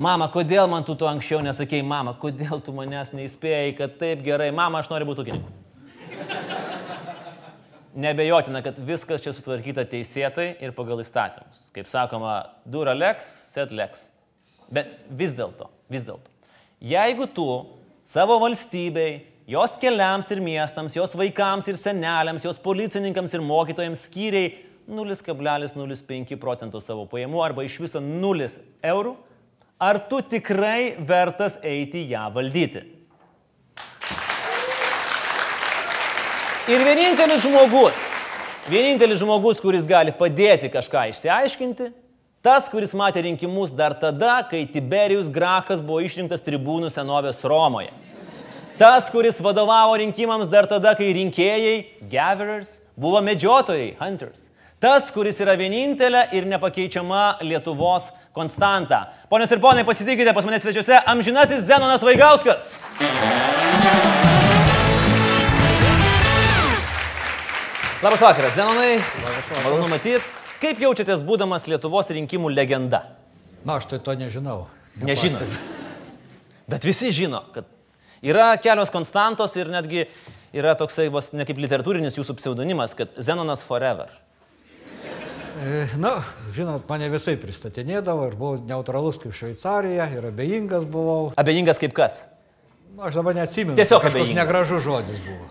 Mama, 0.02 0.26
kodėl 0.32 0.68
man 0.68 0.84
tu 0.84 0.96
to 0.98 1.08
anksčiau 1.08 1.40
nesakėjai, 1.44 1.84
mama, 1.86 2.12
kodėl 2.18 2.60
tu 2.64 2.74
manęs 2.76 3.14
neįspėjai, 3.16 3.72
kad 3.78 3.96
taip 4.00 4.20
gerai, 4.26 4.50
mama, 4.52 4.82
aš 4.82 4.90
noriu 4.92 5.08
būti 5.08 5.24
ūkininku. 5.24 5.58
Nebejotina, 8.04 8.60
kad 8.64 8.76
viskas 8.84 9.24
čia 9.24 9.32
sutvarkyta 9.36 9.84
teisėtai 9.88 10.50
ir 10.64 10.76
pagal 10.76 11.00
įstatymus. 11.00 11.70
Kaip 11.72 11.88
sakoma, 11.88 12.38
dura 12.68 12.92
lex, 12.96 13.28
set 13.52 13.72
lex. 13.72 14.10
Bet 14.72 14.96
vis 15.08 15.32
dėlto, 15.36 15.68
vis 15.92 16.04
dėlto, 16.04 16.28
jeigu 16.80 17.28
tu 17.32 17.48
savo 18.04 18.38
valstybei, 18.44 19.31
jos 19.46 19.76
keliams 19.80 20.30
ir 20.30 20.40
miestams, 20.42 20.96
jos 20.96 21.16
vaikams 21.18 21.68
ir 21.68 21.78
seneliams, 21.80 22.44
jos 22.46 22.60
policininkams 22.62 23.34
ir 23.34 23.42
mokytojams 23.44 24.06
skyriai 24.06 24.52
0,05 24.88 26.38
procentų 26.42 26.80
savo 26.82 27.06
pajamų 27.10 27.42
arba 27.44 27.66
iš 27.66 27.78
viso 27.82 28.02
0 28.02 28.48
eurų, 28.82 29.14
ar 29.82 29.98
tu 30.10 30.22
tikrai 30.22 30.94
vertas 30.98 31.58
eiti 31.62 32.04
ją 32.10 32.28
valdyti? 32.34 32.84
Ir 36.70 36.84
vienintelis 36.86 37.42
žmogus, 37.42 38.04
vienintelis 38.70 39.18
žmogus, 39.18 39.58
kuris 39.58 39.86
gali 39.90 40.14
padėti 40.14 40.70
kažką 40.70 41.08
išsiaiškinti, 41.10 41.88
tas, 42.42 42.68
kuris 42.70 42.94
matė 42.94 43.24
rinkimus 43.26 43.74
dar 43.74 43.96
tada, 43.98 44.36
kai 44.46 44.62
Tiberijus 44.70 45.26
Grachas 45.30 45.82
buvo 45.82 45.98
išrinktas 46.06 46.46
tribūnų 46.46 46.90
senovės 46.94 47.42
Romoje. 47.42 47.90
Tas, 48.82 49.10
kuris 49.14 49.36
vadovavo 49.38 49.94
rinkimams 49.94 50.48
dar 50.50 50.66
tada, 50.66 50.90
kai 50.98 51.12
rinkėjai, 51.14 51.74
gatherers, 52.10 52.80
buvo 52.98 53.20
medžiotojai, 53.22 53.92
hunters. 54.00 54.48
Tas, 54.82 55.06
kuris 55.14 55.36
yra 55.38 55.54
vienintelė 55.54 56.24
ir 56.34 56.48
nepakeičiama 56.50 57.44
Lietuvos 57.46 58.08
konstanta. 58.34 59.04
Ponios 59.30 59.54
ir 59.54 59.60
ponai, 59.62 59.84
pasitikite 59.86 60.34
pas 60.34 60.48
mane 60.48 60.58
svečiuose 60.58 60.98
amžinasis 61.12 61.62
Zenonas 61.68 62.02
Vaigauskas. 62.02 62.64
Labas 68.02 68.24
vakaras, 68.26 68.56
Zenonai. 68.58 68.96
Malonu 69.62 69.92
matyti. 69.92 70.26
Kaip 70.58 70.82
jaučiatės 70.82 71.22
būdamas 71.22 71.68
Lietuvos 71.70 72.10
rinkimų 72.18 72.50
legenda? 72.50 73.04
Na, 73.62 73.78
aš 73.78 73.86
tai 73.92 74.02
to 74.02 74.18
nežinau. 74.18 74.64
Nežinau. 75.06 75.46
Bet 76.66 76.82
visi 76.82 77.14
žino, 77.14 77.44
kad 77.54 77.70
yra 78.22 78.52
kelios 78.62 78.92
konstantos 78.94 79.56
ir 79.58 79.70
netgi 79.72 80.06
yra 80.54 80.74
toksai 80.78 81.08
vos 81.12 81.32
ne 81.32 81.46
kaip 81.48 81.60
literatūrinis 81.62 82.18
jūsų 82.18 82.36
pseudonimas, 82.38 82.94
kad 82.98 83.12
Zenonas 83.18 83.64
Forever. 83.66 84.12
E, 85.62 85.86
Na, 86.00 86.16
žinot, 86.56 86.86
mane 86.88 87.10
visai 87.12 87.36
pristatinėdavo 87.40 88.28
ir 88.30 88.36
buvau 88.38 88.60
neutralus 88.66 89.18
kaip 89.20 89.34
Šveicarija 89.36 90.08
ir 90.16 90.30
abejingas 90.30 90.86
buvau. 90.88 91.32
Abejingas 91.40 91.80
kaip 91.82 91.94
kas? 91.96 92.24
Aš 93.00 93.16
dabar 93.20 93.36
neatsimenu. 93.36 93.76
Tiesiog 93.76 94.02
kažkoks 94.04 94.32
negražus 94.36 94.82
žodis 94.84 95.20
buvo. 95.24 95.46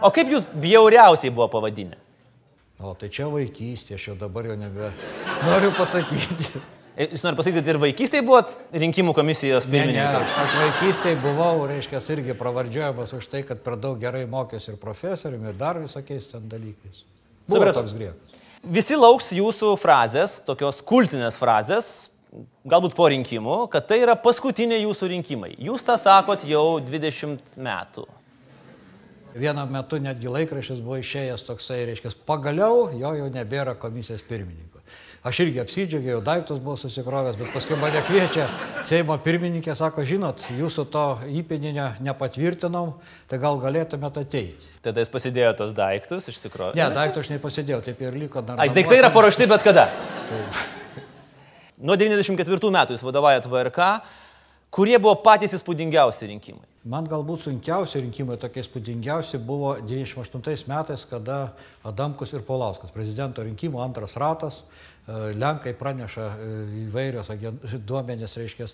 O 0.00 0.08
kaip 0.14 0.30
jūs 0.32 0.46
bjauriausiai 0.56 1.32
buvo 1.32 1.48
pavadinę? 1.52 1.98
O 2.80 2.94
tai 2.96 3.10
čia 3.12 3.26
vaikystė, 3.28 3.98
aš 3.98 4.06
jau 4.08 4.14
dabar 4.16 4.46
jau 4.48 4.56
nebe 4.56 4.88
noriu 5.44 5.72
pasakyti. 5.76 6.62
Jūs 7.00 7.22
norite 7.24 7.38
pasakyti, 7.38 7.60
kad 7.62 7.68
ir 7.72 7.78
vaikystėje 7.80 8.24
buvot 8.26 8.50
rinkimų 8.76 9.14
komisijos 9.16 9.64
Ne, 9.64 9.72
ne, 9.72 9.78
pirmininkas? 9.86 10.34
aš 10.42 10.56
vaikystėje 10.58 11.16
buvau, 11.22 11.62
reiškia, 11.70 12.02
irgi 12.12 12.36
pravardžiuojamas 12.36 13.14
už 13.16 13.28
tai, 13.32 13.40
kad 13.48 13.62
per 13.64 13.78
daug 13.80 13.96
gerai 14.02 14.26
mokėsi 14.28 14.74
ir 14.74 14.76
profesoriumi, 14.82 15.48
ir 15.48 15.56
dar 15.56 15.80
visokiais 15.80 16.28
ten 16.28 16.44
dalykais. 16.50 17.04
Supratau. 17.48 17.80
toks 17.80 17.96
griekas. 17.96 18.40
Visi 18.60 18.98
lauks 19.00 19.30
jūsų 19.32 19.72
frazės, 19.80 20.36
tokios 20.44 20.82
kultinės 20.84 21.40
frazės, 21.40 22.10
galbūt 22.68 22.92
po 22.98 23.08
rinkimų, 23.08 23.62
kad 23.72 23.88
tai 23.88 24.02
yra 24.04 24.12
paskutiniai 24.20 24.82
jūsų 24.84 25.08
rinkimai. 25.14 25.54
Jūs 25.56 25.86
tą 25.86 25.96
sakot 25.96 26.44
jau 26.44 26.82
20 26.84 27.56
metų. 27.56 28.04
Vienu 29.40 29.64
metu 29.70 29.96
netgi 30.02 30.28
laikraštis 30.28 30.82
buvo 30.84 30.98
išėjęs 31.00 31.46
toksai, 31.48 31.84
reiškia, 31.88 32.12
pagaliau 32.28 32.90
jo 32.92 33.14
jau 33.16 33.30
nebėra 33.32 33.72
komisijos 33.78 34.20
pirmininko. 34.26 34.69
Aš 35.20 35.42
irgi 35.44 35.60
apsidžiaugiau, 35.60 36.22
daiktus 36.24 36.62
buvau 36.64 36.78
susikrovęs, 36.80 37.36
bet 37.36 37.50
paskui 37.52 37.76
mane 37.76 38.00
kviečia 38.06 38.46
Seimo 38.88 39.18
pirmininkė, 39.20 39.74
sako, 39.76 40.00
žinot, 40.08 40.46
jūsų 40.56 40.86
to 40.88 41.02
įpėdinio 41.28 41.90
nepatvirtinom, 42.00 42.94
tai 43.28 43.40
gal 43.42 43.60
galėtumėte 43.60 44.22
ateiti. 44.24 44.70
Tada 44.80 45.04
jis 45.04 45.12
pasidėjo 45.12 45.50
tos 45.58 45.74
daiktus, 45.76 46.30
išsikrovė. 46.32 46.72
Ne, 46.80 46.86
daiktų 46.96 47.20
aš 47.20 47.32
nepasidėjau, 47.34 47.82
taip 47.84 48.00
ir 48.00 48.16
liko 48.16 48.40
dar. 48.40 48.64
Ai, 48.64 48.70
daiktai 48.72 49.02
yra 49.02 49.12
paruošti 49.12 49.50
bet 49.50 49.66
kada. 49.66 49.90
Nuo 51.76 52.00
94 52.00 52.72
metų 52.80 52.96
jūs 52.96 53.04
vadovaujat 53.04 53.44
VRK, 53.52 53.92
kurie 54.72 54.96
buvo 54.96 55.18
patys 55.20 55.52
įspūdingiausi 55.60 56.32
rinkimai. 56.32 56.69
Man 56.88 57.04
galbūt 57.04 57.42
sunkiausi 57.44 58.00
rinkimai, 58.00 58.38
tokie 58.40 58.62
spūdingiausi 58.64 59.36
buvo 59.44 59.74
98 59.84 60.64
metais, 60.70 61.02
kada 61.04 61.50
Adamkus 61.84 62.32
ir 62.32 62.40
Polauskas, 62.46 62.92
prezidento 62.94 63.44
rinkimų 63.44 63.82
antras 63.84 64.16
ratas, 64.16 64.62
e, 65.04 65.34
Lenkai 65.36 65.74
praneša 65.76 66.30
e, 66.30 66.48
įvairios 66.86 67.28
duomenės, 67.90 68.38
reiškia, 68.40 68.70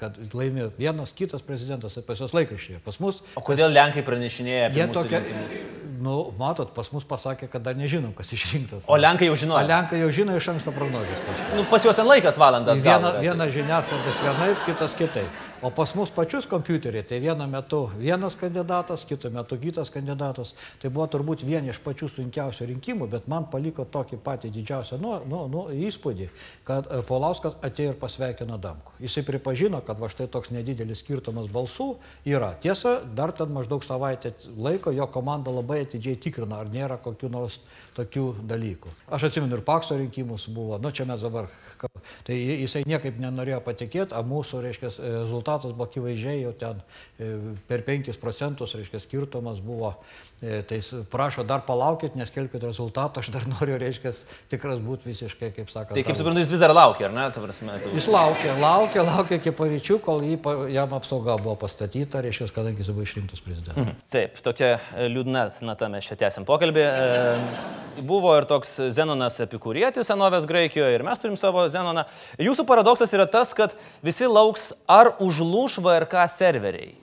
kad 0.00 0.18
laimėjo 0.34 0.72
vienas 0.80 1.14
kitas 1.14 1.46
prezidentas, 1.46 1.94
pas 2.02 2.18
juos 2.18 2.34
laikraščiai. 2.34 2.82
Pas 2.82 2.98
mus... 2.98 3.22
O 3.38 3.46
kodėl 3.46 3.70
Lenkai 3.70 4.02
pranešinėja 4.02 4.72
apie 4.72 4.82
rinkimus? 4.90 5.70
nu, 6.04 6.18
matot, 6.38 6.74
pas 6.74 6.90
mus 6.90 7.06
pasakė, 7.06 7.46
kad 7.54 7.62
dar 7.64 7.78
nežinom, 7.78 8.10
kas 8.18 8.34
išrinktas. 8.34 8.90
O 8.90 8.98
Lenkai 8.98 9.30
jau 9.30 9.38
žinojo? 9.38 9.62
O 9.62 9.68
Lenkai 9.70 10.02
jau 10.02 10.10
žino 10.14 10.34
iš 10.36 10.50
anksto 10.56 10.74
prognozijas. 10.74 11.22
Nu, 11.54 11.64
pas 11.70 11.86
juos 11.86 11.96
ten 11.96 12.10
laikas 12.10 12.38
valandą. 12.40 12.74
Viena, 12.82 13.14
viena 13.22 13.46
žiniasklaidas 13.46 14.22
vienaip, 14.26 14.62
kitas 14.66 14.98
kitaip. 14.98 15.43
O 15.64 15.70
pas 15.70 15.94
mus 15.94 16.10
pačius 16.10 16.44
kompiuteriai, 16.44 17.02
tai 17.08 17.20
vienu 17.24 17.46
metu 17.48 17.86
vienas 17.96 18.34
kandidatas, 18.36 19.06
kitu 19.08 19.30
metu 19.32 19.56
kitas 19.56 19.88
kandidatas. 19.88 20.50
Tai 20.76 20.90
buvo 20.92 21.06
turbūt 21.08 21.40
vieni 21.40 21.70
iš 21.72 21.78
pačių 21.80 22.10
sunkiausių 22.12 22.66
rinkimų, 22.68 23.06
bet 23.08 23.30
man 23.32 23.46
paliko 23.48 23.86
tokį 23.88 24.18
patį 24.26 24.50
didžiausią 24.52 24.98
nu, 25.00 25.14
nu, 25.24 25.40
nu, 25.48 25.62
įspūdį, 25.88 26.28
kad 26.68 26.92
e, 26.92 27.00
Polauskas 27.08 27.56
atėjo 27.64 27.94
ir 27.94 27.96
pasveikino 28.02 28.60
Damku. 28.60 28.92
Jisai 29.00 29.24
pripažino, 29.24 29.80
kad 29.80 29.96
va 29.96 30.12
štai 30.12 30.28
toks 30.28 30.52
nedidelis 30.52 31.00
skirtumas 31.00 31.48
balsų 31.48 31.94
yra. 32.28 32.52
Tiesa, 32.60 32.98
dar 33.16 33.32
ten 33.32 33.56
maždaug 33.56 33.88
savaitę 33.88 34.34
laiko 34.60 34.92
jo 34.92 35.08
komanda 35.16 35.48
labai 35.48 35.86
atidžiai 35.86 36.20
tikrino, 36.20 36.60
ar 36.60 36.68
nėra 36.68 37.00
kokių 37.00 37.32
nors 37.32 37.56
tokių 37.96 38.34
dalykų. 38.52 38.92
Aš 39.08 39.30
atsimenu 39.30 39.56
ir 39.56 39.64
Pakso 39.64 39.96
rinkimus 39.96 40.44
buvo, 40.52 40.76
nu 40.76 40.92
čia 40.92 41.08
mes 41.08 41.24
dabar 41.24 41.48
kal- 41.84 42.04
Tai 42.24 42.36
jisai 42.36 42.84
niekaip 42.88 43.18
nenorėjo 43.20 43.60
patikėti, 43.64 44.16
o 44.16 44.22
mūsų, 44.24 44.60
reiškia, 44.64 44.90
rezultatas 45.20 45.74
buvo 45.76 45.86
akivaizdžiai 45.90 46.40
jau 46.40 46.52
ten 46.56 46.80
e, 47.20 47.30
per 47.68 47.84
5 47.84 48.16
procentus, 48.22 48.72
reiškia, 48.78 49.00
skirtumas 49.04 49.60
buvo. 49.64 49.94
E, 50.42 50.62
Tai 50.68 50.78
prašo 51.10 51.44
dar 51.46 51.62
palaukit, 51.66 52.16
neskelbkite 52.18 52.66
rezultato, 52.66 53.20
aš 53.20 53.30
dar 53.34 53.46
noriu, 53.54 53.76
reiškia, 53.80 54.12
tikras 54.52 54.80
būti 54.84 55.08
visiškai, 55.10 55.52
kaip 55.56 55.70
sakant. 55.72 55.94
Tai 55.96 56.04
kaip 56.06 56.18
suprantu, 56.18 56.42
jis 56.42 56.52
vis 56.54 56.62
dar 56.62 56.74
laukia, 56.74 57.06
ar 57.08 57.14
ne? 57.16 57.28
Ta 57.34 57.40
prasme, 57.44 57.78
tai- 57.82 57.94
Jis 57.94 58.08
laukė, 58.12 58.50
laukė, 58.60 59.04
laukė 59.06 59.38
iki 59.40 59.54
paryčių, 59.56 60.00
kol 60.04 60.24
jį, 60.26 60.40
jam 60.74 60.96
apsauga 60.98 61.38
buvo 61.42 61.56
pastatyta, 61.64 62.22
reiškia, 62.24 62.50
kadangi 62.54 62.82
jis 62.84 62.90
buvo 62.92 63.06
išrinktas 63.06 63.40
prezidentu. 63.44 63.80
Mhm. 63.80 63.96
Taip, 64.14 64.42
tokia 64.44 64.74
e, 64.96 65.08
liūdna 65.12 65.46
nata 65.64 65.88
mes 65.92 66.04
čia 66.10 66.16
tęsim 66.26 66.44
pokalbį. 66.48 66.84
E, 66.84 67.82
Buvo 67.94 68.32
ir 68.34 68.42
toks 68.50 68.72
Zenonas 68.90 69.36
Epikūrietis 69.44 70.08
senovės 70.10 70.48
Graikijoje 70.50 70.96
ir 70.96 71.04
mes 71.06 71.20
turim 71.22 71.36
savo 71.38 71.62
Zenoną. 71.70 72.02
Jūsų 72.42 72.64
paradoksas 72.66 73.12
yra 73.14 73.22
tas, 73.30 73.52
kad 73.54 73.76
visi 74.02 74.26
lauks, 74.26 74.72
ar 74.90 75.12
užlūš 75.22 75.76
VRK 75.78 76.24
serveriai 76.26 76.96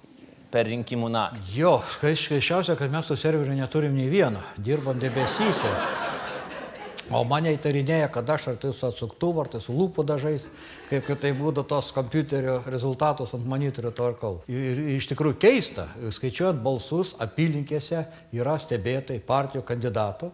per 0.51 0.67
rinkimų 0.67 1.09
naktį. 1.11 1.55
Jo, 1.55 1.77
skaičiausia, 1.95 2.75
kad 2.79 2.91
mes 2.91 3.07
tų 3.07 3.17
serverių 3.19 3.55
neturim 3.57 3.95
nei 3.95 4.09
vieno, 4.11 4.43
dirbam 4.59 4.99
debesyse. 4.99 5.71
O 7.11 7.25
mane 7.27 7.51
įtarinėja, 7.57 8.07
kad 8.11 8.29
aš 8.31 8.45
ar 8.53 8.59
tai 8.61 8.69
su 8.71 8.85
atsuktuvu, 8.87 9.41
ar 9.43 9.49
tai 9.51 9.59
su 9.59 9.73
lūpų 9.75 10.05
dažais, 10.07 10.45
kaip 10.87 11.03
kad 11.09 11.19
tai 11.19 11.33
būtų 11.35 11.65
tos 11.67 11.89
kompiuterio 11.91 12.61
rezultatus 12.71 13.33
ant 13.35 13.47
monitorių 13.51 13.91
tvarkau. 13.97 14.37
Ir 14.51 14.79
iš 14.93 15.09
tikrųjų 15.11 15.35
keista, 15.41 15.89
skaičiuojant 16.15 16.63
balsus 16.63 17.11
apylinkėse 17.19 18.05
yra 18.37 18.55
stebėtai 18.63 19.19
partijų 19.27 19.65
kandidatų. 19.67 20.31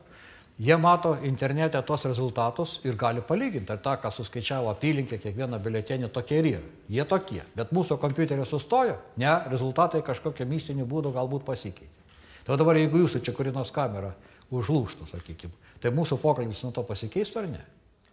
Jie 0.57 0.77
mato 0.77 1.11
internete 1.21 1.77
tos 1.85 2.05
rezultatus 2.09 2.79
ir 2.83 2.95
gali 2.97 3.21
palyginti, 3.21 3.69
ar 3.69 3.77
tą, 3.77 3.91
ką 4.01 4.09
suskaičiavo 4.09 4.71
apylinkė, 4.71 5.19
kiekvieną 5.21 5.59
biuletenį 5.61 6.09
tokie 6.09 6.39
ir 6.41 6.49
yra. 6.55 6.61
Jie 6.89 7.05
tokie. 7.05 7.43
Bet 7.53 7.69
mūsų 7.77 7.99
kompiuterio 8.01 8.45
sustojo, 8.49 8.95
ne, 9.21 9.35
rezultatai 9.53 10.01
kažkokiu 10.01 10.47
mystiniu 10.49 10.87
būdu 10.89 11.13
galbūt 11.13 11.45
pasikeitė. 11.45 12.01
Tai 12.47 12.57
dabar 12.57 12.79
jeigu 12.79 13.03
jūsų 13.03 13.21
čia 13.21 13.35
kuri 13.37 13.53
nors 13.53 13.69
kamera 13.75 14.15
užlūštų, 14.49 15.11
sakykime. 15.11 15.53
Tai 15.83 15.93
mūsų 15.93 16.17
pokalbis 16.25 16.63
nuo 16.65 16.73
to 16.73 16.81
pasikeistų 16.89 17.43
ar 17.43 17.51
ne? 17.53 17.61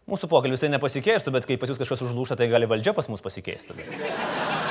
Mūsų 0.05 0.29
pokalbis 0.29 0.61
visai 0.61 0.75
nepasikeistų, 0.75 1.33
bet 1.33 1.47
kai 1.49 1.57
pas 1.57 1.73
jūs 1.73 1.81
kažkas 1.81 2.05
užlūšta, 2.11 2.37
tai 2.37 2.51
gali 2.53 2.69
valdžia 2.69 2.93
pas 2.93 3.09
mus 3.09 3.25
pasikeistų. 3.25 3.79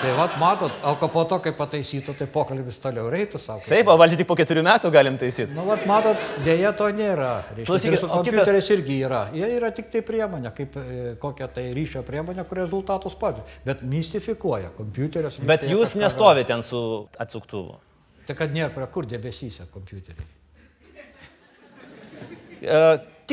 Tai 0.03 0.11
vad 0.17 0.33
matot, 0.39 0.71
o 0.83 1.07
po 1.07 1.21
to, 1.23 1.37
kai 1.39 1.53
pataisytų, 1.55 2.13
tai 2.19 2.25
pokalbis 2.27 2.75
toliau 2.83 3.05
reitų 3.11 3.39
savo. 3.39 3.61
Taip, 3.69 3.87
o 3.87 3.93
valdžia 3.99 4.17
tik 4.19 4.27
po 4.27 4.35
keturių 4.35 4.63
metų 4.67 4.89
galim 4.91 5.15
taisyti. 5.21 5.53
Nu, 5.55 5.63
vad 5.69 5.85
matot, 5.87 6.19
dėja 6.43 6.73
to 6.75 6.89
nėra. 6.91 7.29
Reiškia, 7.53 7.67
Klausykit, 7.69 8.01
su 8.01 8.09
o 8.11 8.19
kitas- 8.27 8.71
irgi 8.75 8.97
yra. 9.07 9.21
Jie 9.31 9.47
yra 9.55 9.69
tik 9.71 9.87
tai 9.93 10.01
priemonė, 10.03 10.51
kaip 10.57 10.75
e, 10.75 11.15
kokia 11.23 11.47
tai 11.47 11.69
ryšio 11.77 12.03
priemonė, 12.03 12.43
kur 12.49 12.59
rezultatus 12.59 13.15
padeda. 13.15 13.47
Bet 13.63 13.85
mystifikuoja 13.87 14.73
kompiuterius. 14.75 15.39
Bet 15.39 15.63
tai 15.63 15.71
jūs 15.71 15.95
nestovite 15.95 16.51
ten 16.51 16.61
su 16.67 16.83
atsuktuvu. 17.17 17.79
Tai 18.27 18.35
kad 18.35 18.51
nėra 18.51 18.75
prie 18.75 18.91
kur 18.91 19.07
debesyse 19.07 19.69
kompiuteriai. 19.71 20.27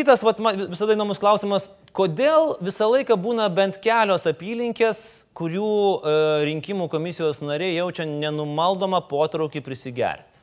Kitas, 0.01 0.23
vat, 0.25 0.39
man 0.41 0.57
visada 0.71 0.95
įdomus 0.97 1.19
klausimas, 1.21 1.67
kodėl 1.93 2.55
visą 2.65 2.87
laiką 2.89 3.19
būna 3.21 3.51
bent 3.53 3.77
kelios 3.85 4.25
apylinkės, 4.31 5.03
kurių 5.37 5.67
e, 5.69 6.15
rinkimų 6.49 6.87
komisijos 6.89 7.43
nariai 7.45 7.75
jaučia 7.75 8.07
nenumaldomą 8.09 9.03
potraukį 9.11 9.61
prisigerti? 9.67 10.41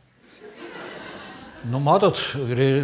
Nu, 1.74 1.82
matot, 1.82 2.22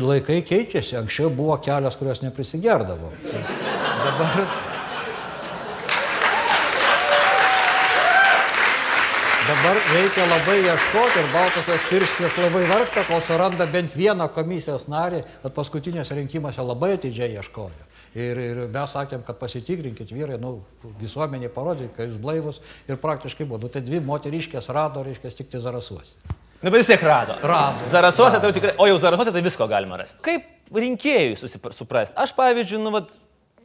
laikai 0.01 0.41
keičiasi. 0.49 0.97
Anksčiau 1.03 1.29
buvo 1.29 1.61
kelios, 1.61 1.93
kurios 1.99 2.25
neprisigerdavo. 2.25 3.13
Dabar. 3.29 4.71
Dabar 9.43 9.75
reikia 9.91 10.23
labai 10.31 10.53
ieškoti 10.63 11.19
ir 11.19 11.25
Baltasas 11.33 11.81
pirštis 11.89 12.35
labai 12.39 12.61
vargsta, 12.69 13.01
kol 13.09 13.19
suranda 13.27 13.65
bent 13.67 13.91
vieną 13.91 14.29
komisijos 14.31 14.85
narį, 14.87 15.19
bet 15.41 15.51
paskutinėse 15.57 16.15
rinkimuose 16.15 16.63
labai 16.63 16.93
atidžiai 16.95 17.33
ieškojo. 17.41 17.89
Ir, 18.15 18.39
ir 18.39 18.61
mes 18.71 18.93
sakėm, 18.95 19.25
kad 19.27 19.41
pasitikrinkit 19.41 20.13
vyrai, 20.15 20.37
nu, 20.39 20.53
visuomenė 21.01 21.49
parodė, 21.51 21.89
kad 21.97 22.07
jūs 22.07 22.21
blaivus 22.23 22.61
ir 22.87 23.01
praktiškai 23.03 23.43
buvo. 23.49 23.59
Nu, 23.65 23.73
tai 23.73 23.83
dvi 23.83 23.99
moteriškės 24.07 24.71
rado, 24.71 25.03
reiškia, 25.03 25.33
tik 25.41 25.51
tai 25.51 25.59
zarasuose. 25.65 26.15
Na, 26.61 26.69
bet 26.69 26.79
vis 26.79 26.93
tiek 26.93 27.03
rado. 27.03 27.35
Rado. 27.43 27.83
Zarasuose 27.89 28.39
tai 28.39 28.53
tikrai, 28.55 28.77
o 28.79 28.87
jau 28.87 28.95
zarasuose 29.03 29.35
tai 29.35 29.43
visko 29.43 29.67
galima 29.67 29.99
rasti. 29.99 30.21
Kaip 30.23 30.71
rinkėjui 30.71 31.35
susiprasti? 31.41 32.15
Aš, 32.23 32.31
pavyzdžiui, 32.39 32.79
nu, 32.85 32.95
vat, 32.95 33.11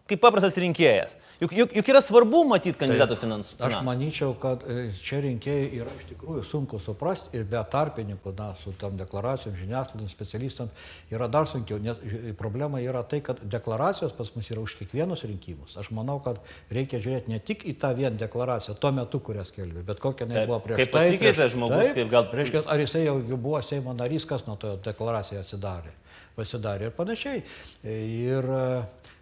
kaip 0.09 0.21
paprastas 0.23 0.57
rinkėjas. 0.61 1.17
Juk, 1.39 1.53
juk, 1.55 1.73
juk 1.79 1.89
yra 1.93 2.01
svarbu 2.03 2.41
matyti 2.49 2.79
kandidatų 2.81 3.17
finansų. 3.21 3.59
Aš 3.63 3.77
manyčiau, 3.87 4.33
kad 4.41 4.65
e, 4.67 4.89
čia 5.05 5.21
rinkėjai 5.23 5.67
yra 5.79 5.93
iš 6.01 6.07
tikrųjų 6.11 6.43
sunku 6.49 6.81
suprasti 6.83 7.37
ir 7.39 7.45
be 7.47 7.61
tarpininkų, 7.71 8.33
na, 8.39 8.49
su 8.59 8.73
tam 8.81 8.97
deklaracijom, 8.99 9.55
žiniasklaidom, 9.61 10.09
specialistam 10.11 10.71
yra 11.15 11.29
dar 11.31 11.47
sunkiau, 11.51 11.79
nes 11.85 12.01
problema 12.41 12.81
yra 12.83 13.05
tai, 13.07 13.21
kad 13.25 13.39
deklaracijos 13.45 14.17
pas 14.17 14.33
mus 14.35 14.49
yra 14.51 14.65
už 14.65 14.75
kiekvienus 14.81 15.23
rinkimus. 15.29 15.77
Aš 15.79 15.93
manau, 15.95 16.19
kad 16.25 16.41
reikia 16.75 16.99
žiūrėti 17.05 17.31
ne 17.37 17.39
tik 17.39 17.63
į 17.69 17.77
tą 17.79 17.93
vieną 17.99 18.19
deklaraciją 18.25 18.75
tuo 18.83 18.91
metu, 18.97 19.21
kurią 19.21 19.45
skelbė, 19.53 19.85
bet 19.93 20.01
kokia 20.03 20.27
jinai 20.27 20.47
buvo 20.49 20.59
prieš 20.65 20.83
Kaip 20.83 20.93
tai. 20.97 21.05
pasikeitė 21.05 21.37
prieš- 21.39 21.55
žmogus, 21.55 21.85
Taip, 21.85 21.95
kaip 22.01 22.11
gal- 22.17 22.33
Reiškia, 22.39 22.65
ar 22.67 22.83
jisai 22.83 23.05
jau 23.07 23.17
buvo 23.37 23.61
Seimo 23.63 23.95
narys, 23.95 24.27
kas 24.27 24.47
nuo 24.49 24.57
to 24.57 24.75
deklaraciją 24.85 25.45
atsidarė, 25.45 25.93
pasidarė 26.37 26.89
ir 26.91 26.97
panašiai. 26.97 27.43
Ir 27.85 28.45
e, 28.47 28.65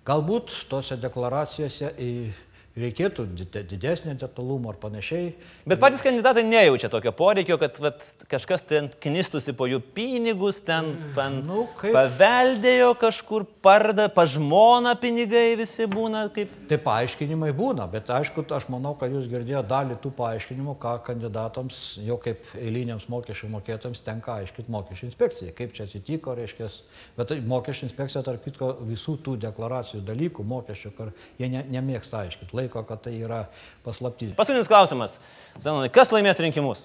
galbūt 0.07 0.53
tose 0.71 0.97
deklaracijose 1.03 1.93
į- 1.99 2.33
reikėtų 2.77 3.25
dide- 3.37 3.63
didesnio 3.65 4.13
detalumo 4.21 4.71
ar 4.71 4.77
panašiai. 4.81 5.33
Bet 5.67 5.81
patys 5.81 6.03
kandidatai 6.05 6.45
nejaučia 6.45 6.91
tokio 6.93 7.13
poreikio, 7.17 7.57
kad 7.59 7.79
vat, 7.81 8.05
kažkas 8.29 8.67
ten 8.69 8.91
knistusi 9.01 9.55
po 9.57 9.65
jų 9.67 9.81
pinigus, 9.97 10.61
ten 10.61 10.93
pan, 11.17 11.41
nu, 11.47 11.65
kaip... 11.81 11.95
paveldėjo 11.97 12.91
kažkur, 13.01 13.47
parda, 13.65 14.09
pažmona 14.13 14.93
pinigai 15.01 15.57
visi 15.57 15.89
būna 15.89 16.27
kaip. 16.35 16.53
Tai 16.69 16.79
paaiškinimai 16.85 17.53
būna, 17.57 17.89
bet 17.91 18.13
aišku, 18.13 18.45
aš 18.57 18.69
manau, 18.73 18.93
kad 19.01 19.15
jūs 19.15 19.31
girdėjote 19.33 19.71
dalį 19.73 19.97
tų 20.05 20.13
paaiškinimų, 20.21 20.77
ką 20.83 20.99
kandidatams, 21.09 21.81
jau 22.05 22.19
kaip 22.21 22.45
eiliniams 22.61 23.09
mokesčių 23.13 23.51
mokėtams 23.57 24.05
tenka 24.05 24.37
aiškinti 24.43 24.73
mokesčių 24.77 25.09
inspekcijai, 25.09 25.57
kaip 25.57 25.73
čia 25.77 25.89
atsitiko, 25.89 26.37
reiškia. 26.37 26.69
Bet 27.17 27.33
tai 27.33 27.41
mokesčių 27.41 27.89
inspekcija, 27.89 28.25
tarp 28.27 28.45
kitko, 28.45 28.73
visų 28.85 29.17
tų 29.25 29.39
deklaracijų 29.47 30.05
dalykų, 30.05 30.45
mokesčių, 30.45 30.93
kur 30.99 31.13
jie 31.41 31.49
ne, 31.53 31.65
nemėgsta 31.73 32.27
aiškinti, 32.27 32.66
laiko, 32.67 32.85
kad 32.87 33.03
tai 33.07 33.15
yra 33.23 33.47
paslapti. 33.87 34.35
Paskutinis 34.37 34.69
klausimas. 34.71 35.19
Zenonai, 35.63 35.89
kas 35.95 36.13
laimės 36.13 36.43
rinkimus? 36.43 36.85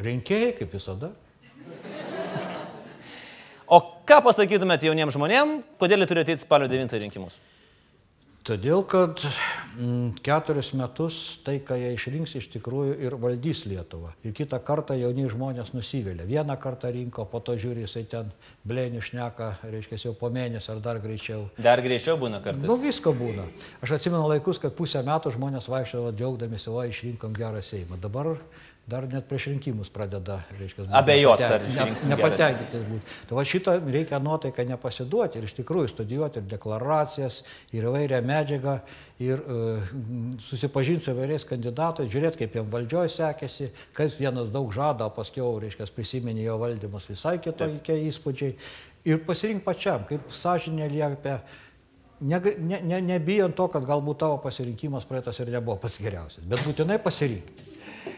Rinkėjai, 0.00 0.52
kaip 0.60 0.76
visada. 0.76 1.10
O 3.66 3.80
ką 4.06 4.20
pasakytumėt 4.22 4.84
jauniems 4.86 5.16
žmonėms, 5.16 5.64
kodėl 5.80 6.04
jie 6.04 6.10
turi 6.12 6.22
ateiti 6.22 6.44
spalio 6.44 6.68
9 6.70 7.00
rinkimus? 7.02 7.34
Todėl, 8.46 8.84
kad 8.86 9.18
mm, 9.24 10.20
keturis 10.22 10.68
metus 10.78 11.16
tai, 11.42 11.56
ką 11.66 11.74
jie 11.80 11.88
išrinks, 11.96 12.36
iš 12.38 12.46
tikrųjų 12.52 12.92
ir 13.02 13.16
valdys 13.18 13.64
Lietuvą. 13.66 14.12
Ir 14.22 14.36
kitą 14.38 14.60
kartą 14.62 14.94
jauni 14.94 15.24
žmonės 15.32 15.72
nusivylė. 15.74 16.22
Vieną 16.28 16.54
kartą 16.62 16.92
rinko, 16.94 17.24
po 17.32 17.40
to 17.42 17.56
žiūri, 17.58 17.82
jisai 17.88 18.04
ten 18.12 18.30
blėnių 18.62 19.02
šneka, 19.02 19.48
reiškia 19.66 19.98
jau 20.04 20.14
po 20.20 20.30
mėnesio 20.30 20.76
ar 20.76 20.84
dar 20.84 21.00
greičiau. 21.02 21.48
Dar 21.58 21.82
greičiau 21.82 22.14
būna 22.20 22.38
kartais. 22.44 22.68
Nu, 22.70 22.78
visko 22.78 23.10
būna. 23.18 23.48
Aš 23.82 23.96
atsimenu 23.98 24.22
laikus, 24.30 24.62
kad 24.62 24.78
pusę 24.78 25.02
metų 25.02 25.34
žmonės 25.34 25.66
vaikščiojo 25.72 26.14
džiaugdamėsi, 26.14 26.70
o 26.70 26.86
išrinkom 26.86 27.34
gerą 27.34 27.64
Seimą. 27.66 27.98
Dabar 27.98 28.36
dar 28.86 29.02
net 29.10 29.24
prieš 29.26 29.48
rinkimus 29.50 29.88
pradeda, 29.90 30.36
reiškia, 30.60 30.84
būt 30.86 30.94
Abejot, 30.94 31.40
nepaten- 31.40 31.52
ar 31.52 31.62
išrinksim 31.66 32.08
ne- 32.08 32.16
gerą 32.16 32.28
nepatenkinti 32.30 32.80
būti. 32.86 33.14
Tai 33.28 33.36
va 33.36 33.42
šito 33.44 33.72
reikia 33.82 34.20
nuotaiką 34.22 34.66
nepasiduoti 34.68 35.38
ir 35.40 35.44
iš 35.48 35.54
tikrųjų 35.58 35.88
studijuoti 35.90 36.38
ir 36.38 36.46
deklaracijas, 36.52 37.42
ir 37.74 37.82
įvairią 37.90 38.20
medžiagą, 38.22 38.76
ir 39.18 39.42
uh, 39.42 39.82
susipažinti 40.38 41.02
su 41.04 41.10
įvairiais 41.10 41.44
kandidatais, 41.48 42.10
žiūrėti, 42.12 42.38
kaip 42.44 42.54
jam 42.54 42.70
valdžioje 42.70 43.10
sekėsi, 43.16 43.70
kas 43.92 44.14
vienas 44.20 44.50
daug 44.54 44.70
žada, 44.72 45.06
o 45.06 45.10
paskui, 45.10 45.42
reiškia, 45.66 45.90
prisiminė 45.96 46.44
jo 46.46 46.58
valdymus 46.62 47.08
visai 47.10 47.38
kitokie 47.42 47.98
įspūdžiai. 48.10 48.54
Ir 49.06 49.18
pasirinkti 49.26 49.64
pačiam, 49.66 50.06
kaip 50.06 50.30
sąžinė 50.30 50.88
liepia. 50.90 51.40
Nega- 52.22 52.56
Ne, 52.58 52.80
ne, 52.80 53.00
nebijant 53.02 53.54
to, 53.54 53.66
kad 53.68 53.84
galbūt 53.84 54.18
tavo 54.22 54.38
pasirinkimas 54.38 55.04
praeitas 55.04 55.36
ir 55.40 55.50
nebuvo 55.52 55.76
pats 55.76 55.98
geriausias, 56.00 56.44
bet 56.48 56.60
būtinai 56.64 56.96
pasirinkti. 57.02 57.75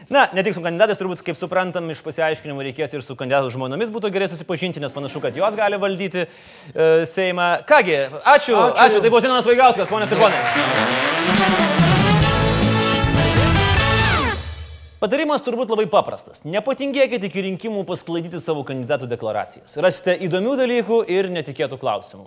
Na, 0.09 0.23
ne 0.33 0.41
tik 0.41 0.55
su 0.57 0.61
kandidatais, 0.65 0.97
turbūt, 0.97 1.19
kaip 1.21 1.37
suprantam, 1.37 1.85
iš 1.93 1.99
pasiaiškinimų 2.01 2.63
reikės 2.65 2.95
ir 2.97 3.03
su 3.05 3.13
kandidatų 3.17 3.51
žmonomis 3.53 3.91
būtų 3.93 4.09
gerai 4.09 4.25
susipažinti, 4.31 4.81
nes 4.81 4.93
panašu, 4.95 5.21
kad 5.21 5.35
jos 5.37 5.53
gali 5.57 5.77
valdyti 5.77 6.23
e, 6.25 6.29
Seimą. 7.05 7.49
Kągi, 7.69 7.99
ačiū, 8.17 8.55
ačiū, 8.57 8.71
Ačiū. 8.87 9.01
tai 9.03 9.11
buvo 9.13 9.21
Zinonas 9.21 9.45
Vaigauskas, 9.45 9.91
ponės 9.93 10.09
ir 10.09 10.17
ponai. 10.17 10.39
Patarimas 14.99 15.45
turbūt 15.45 15.69
labai 15.71 15.85
paprastas. 15.87 16.41
Nepatingėkite 16.43 17.29
iki 17.29 17.43
rinkimų 17.45 17.85
pasklaidyti 17.87 18.41
savo 18.43 18.65
kandidatų 18.67 19.07
deklaracijas. 19.13 19.77
Rasite 19.77 20.15
įdomių 20.25 20.55
dalykų 20.59 21.03
ir 21.13 21.29
netikėtų 21.31 21.77
klausimų. 21.79 22.25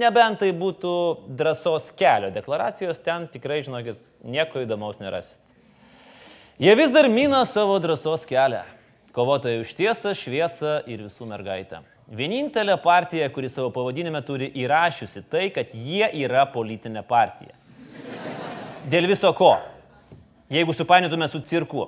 Nebent 0.00 0.40
tai 0.40 0.48
būtų 0.56 0.94
drąsos 1.38 1.92
kelio 2.00 2.32
deklaracijos, 2.32 2.98
ten 3.04 3.28
tikrai, 3.28 3.60
žinokit, 3.68 4.00
nieko 4.24 4.64
įdomaus 4.64 4.98
nerasit. 5.04 5.44
Jie 6.58 6.74
vis 6.74 6.90
dar 6.90 7.06
mina 7.08 7.44
savo 7.46 7.78
drąsos 7.78 8.24
kelią. 8.26 8.64
Kovotojai 9.14 9.60
už 9.62 9.76
tiesą, 9.78 10.10
šviesą 10.10 10.80
ir 10.90 11.04
visų 11.04 11.28
mergaitę. 11.30 11.84
Vienintelė 12.10 12.74
partija, 12.82 13.28
kuri 13.30 13.46
savo 13.46 13.68
pavadinime 13.70 14.18
turi 14.26 14.48
įrašiusi 14.58 15.22
tai, 15.30 15.52
kad 15.54 15.70
jie 15.70 16.08
yra 16.18 16.42
politinė 16.50 17.04
partija. 17.06 17.54
Dėl 18.90 19.06
viso 19.06 19.30
ko? 19.38 19.52
Jeigu 20.50 20.74
supainiotume 20.74 21.28
su 21.30 21.38
cirku. 21.46 21.84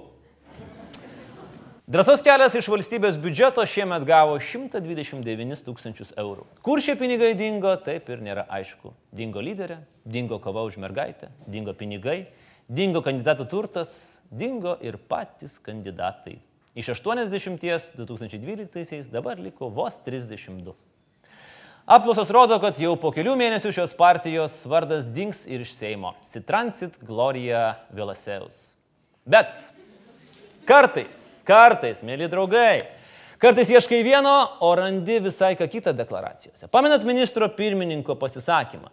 Drąsos 1.91 2.23
kelias 2.23 2.55
iš 2.55 2.71
valstybės 2.71 3.19
biudžeto 3.19 3.67
šiemet 3.67 4.07
gavo 4.07 4.39
129 4.39 5.67
tūkstančius 5.67 6.15
eurų. 6.15 6.47
Kur 6.63 6.79
šie 6.79 6.95
pinigai 6.95 7.33
dingo, 7.35 7.75
taip 7.75 8.07
ir 8.07 8.23
nėra 8.23 8.47
aišku. 8.47 8.95
Dingo 9.11 9.43
lyderė, 9.43 9.83
dingo 10.07 10.39
kova 10.39 10.63
už 10.63 10.79
mergaitę, 10.79 11.35
dingo 11.51 11.75
pinigai, 11.75 12.21
dingo 12.71 13.03
kandidatų 13.03 13.51
turtas, 13.51 14.20
dingo 14.31 14.77
ir 14.81 14.97
patys 14.97 15.59
kandidatai. 15.63 16.39
Iš 16.75 16.89
80 16.89 17.97
2012 17.97 19.11
dabar 19.11 19.39
liko 19.39 19.69
vos 19.69 19.99
32. 20.07 20.75
Apklausos 21.91 22.31
rodo, 22.31 22.61
kad 22.63 22.79
jau 22.79 22.93
po 23.01 23.11
kelių 23.11 23.33
mėnesių 23.41 23.73
šios 23.75 23.97
partijos 23.99 24.61
vardas 24.71 25.09
dings 25.11 25.43
ir 25.51 25.65
iš 25.65 25.73
Seimo. 25.75 26.13
Citransit 26.23 27.01
Gloria 27.03 27.81
Velaseus. 27.91 28.77
Bet 29.27 29.51
kartais, 30.69 31.41
kartais, 31.49 32.05
mėly 32.07 32.29
draugai, 32.31 32.85
kartais 33.43 33.73
ieškai 33.75 34.05
vieno, 34.07 34.37
o 34.63 34.71
randi 34.79 35.19
visai 35.25 35.57
ką 35.59 35.67
kitą 35.73 35.97
deklaracijose. 35.99 36.69
Pamenat 36.71 37.03
ministro 37.09 37.49
pirmininko 37.59 38.15
pasisakymą 38.21 38.93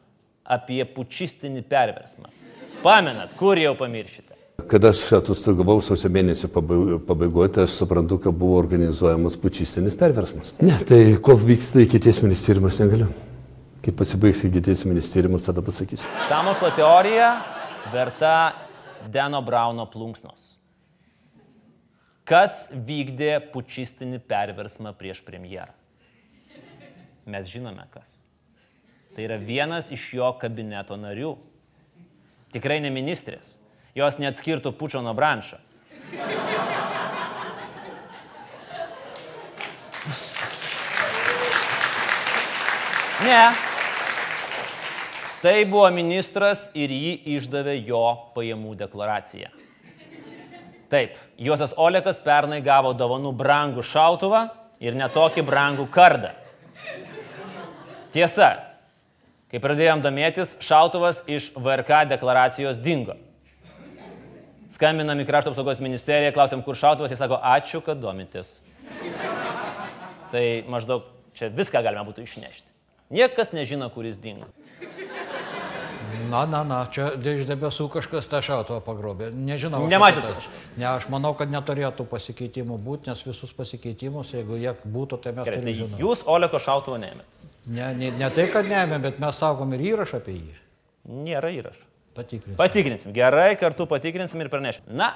apie 0.57 0.81
pučistinį 0.89 1.61
perversmą? 1.69 2.33
Pamenat, 2.81 3.37
kur 3.37 3.61
jau 3.61 3.75
pamiršite? 3.77 4.36
Kada 4.65 4.89
aš 4.89 5.03
atostogavau 5.19 5.77
sausio 5.85 6.09
mėnesio 6.09 6.49
pabaigoje, 6.49 7.51
tai 7.53 7.65
aš 7.67 7.75
suprantu, 7.77 8.17
kad 8.23 8.33
buvo 8.35 8.57
organizuojamas 8.57 9.37
pučistinis 9.37 9.93
perversmas. 9.95 10.55
Ne, 10.65 10.79
tai 10.81 10.99
kol 11.23 11.37
vyksta 11.37 11.83
iki 11.83 12.01
tiesminis 12.01 12.41
tyrimas 12.43 12.79
negaliu. 12.81 13.11
Kai 13.85 13.93
pasibaigs 13.95 14.41
iki 14.47 14.63
tiesminis 14.65 15.11
tyrimas, 15.13 15.45
tada 15.45 15.61
pasakysiu. 15.63 16.09
Samokslo 16.27 16.71
teorija 16.75 17.29
verta 17.93 18.31
Deno 19.13 19.43
Brauno 19.45 19.85
plunksnos. 19.93 20.55
Kas 22.27 22.65
vykdė 22.73 23.37
pučistinį 23.53 24.19
perversmą 24.27 24.91
prieš 24.97 25.21
premjerą? 25.23 25.71
Mes 27.29 27.47
žinome 27.47 27.85
kas. 27.93 28.17
Tai 29.13 29.23
yra 29.29 29.37
vienas 29.39 29.93
iš 29.93 30.09
jo 30.17 30.33
kabineto 30.41 30.97
narių. 30.99 31.37
Tikrai 32.51 32.81
ne 32.83 32.91
ministrės. 32.91 33.55
Jos 33.97 34.19
neatskirtų 34.21 34.75
pučio 34.77 35.01
nuo 35.01 35.15
branšo. 35.17 35.57
Ne. 43.25 43.39
Tai 45.41 45.55
buvo 45.69 45.87
ministras 45.93 46.67
ir 46.77 46.93
jį 46.93 47.15
išdavė 47.37 47.79
jo 47.87 48.03
pajamų 48.37 48.75
deklaracija. 48.77 49.49
Taip, 50.87 51.17
Juozas 51.41 51.73
Olekas 51.75 52.21
pernai 52.23 52.61
gavo 52.63 52.93
dovanų 52.95 53.33
brangų 53.35 53.83
šautuvą 53.83 54.45
ir 54.79 54.95
netokį 54.95 55.43
brangų 55.49 55.89
kardą. 55.91 56.31
Tiesa, 58.13 58.53
Kai 59.47 59.61
pradėjom 59.63 60.01
domėtis, 60.03 60.57
šautuvas 60.59 61.21
iš 61.31 61.53
VRK 61.55 62.01
deklaracijos 62.09 62.81
dingo. 62.83 63.13
Skambinam 64.71 65.19
į 65.23 65.27
krašto 65.27 65.53
apsaugos 65.53 65.79
ministeriją, 65.83 66.33
klausim, 66.35 66.63
kur 66.65 66.75
šautuvas, 66.75 67.13
jis 67.13 67.21
sako, 67.21 67.39
ačiū, 67.39 67.79
kad 67.85 68.01
domitės. 68.03 68.57
Tai 70.31 70.43
maždaug 70.67 71.07
čia 71.37 71.47
viską 71.53 71.83
galima 71.85 72.03
būtų 72.07 72.25
išnešti. 72.27 72.73
Niekas 73.15 73.53
nežino, 73.55 73.87
kuris 73.93 74.19
dingo. 74.19 74.49
Na, 76.27 76.43
na, 76.45 76.63
na, 76.67 76.81
čia 76.91 77.13
iš 77.15 77.45
debesų 77.47 77.87
kažkas 77.91 78.27
tą 78.27 78.41
šautuvą 78.43 78.81
pagrobė. 78.83 79.29
Nežinau. 79.31 79.85
Nematėte? 79.87 80.33
Ne, 80.75 80.87
aš 80.89 81.07
manau, 81.11 81.31
kad 81.37 81.51
neturėtų 81.51 82.03
pasikeitimų 82.11 82.75
būti, 82.83 83.11
nes 83.11 83.23
visus 83.23 83.53
pasikeitimus, 83.55 84.33
jeigu 84.35 84.59
jie 84.59 84.73
būtų, 84.83 85.21
tai 85.23 85.35
mes 85.37 85.47
Gerai, 85.47 85.63
tai 85.63 85.75
žinoti. 85.77 86.01
jūs 86.03 86.25
Oleko 86.27 86.59
šautuvą 86.59 86.99
neėmėt. 87.03 87.43
Ne, 87.71 87.91
ne, 87.95 88.11
ne 88.19 88.31
tai, 88.35 88.49
kad 88.51 88.67
neėmėm, 88.67 89.03
bet 89.07 89.21
mes 89.23 89.39
saugom 89.39 89.71
ir 89.77 89.85
įrašą 89.93 90.19
apie 90.19 90.35
jį. 90.39 90.57
Nėra 91.27 91.53
įrašo. 91.55 91.86
Patikrinsim. 92.17 92.57
Patikrinsim. 92.57 93.13
Gerai, 93.13 93.51
kartu 93.59 93.85
patikrinsim 93.89 94.41
ir 94.41 94.49
pranešim. 94.49 94.87
Na, 94.97 95.11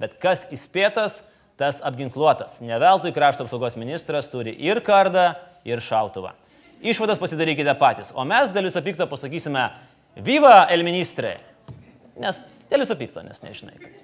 bet 0.00 0.18
kas 0.22 0.48
įspėtas, 0.50 1.20
tas 1.60 1.78
apginkluotas. 1.86 2.58
Ne 2.66 2.78
veltui 2.82 3.14
krašto 3.14 3.46
apsaugos 3.46 3.78
ministras 3.78 4.30
turi 4.32 4.54
ir 4.58 4.82
kardą, 4.82 5.32
ir 5.64 5.82
šautuvą. 5.82 6.34
Išvadas 6.82 7.20
pasidarykite 7.22 7.74
patys. 7.78 8.10
O 8.18 8.24
mes 8.26 8.50
dėl 8.50 8.66
viso 8.66 8.82
pikto 8.82 9.06
pasakysime 9.06 9.68
Viva 10.22 10.66
el 10.68 10.82
ministrė. 10.84 11.36
Nes 12.20 12.42
dėl 12.68 12.82
viso 12.82 12.96
pikto, 12.98 13.22
nes 13.24 13.38
nežinai 13.44 13.78
kas. 13.78 14.02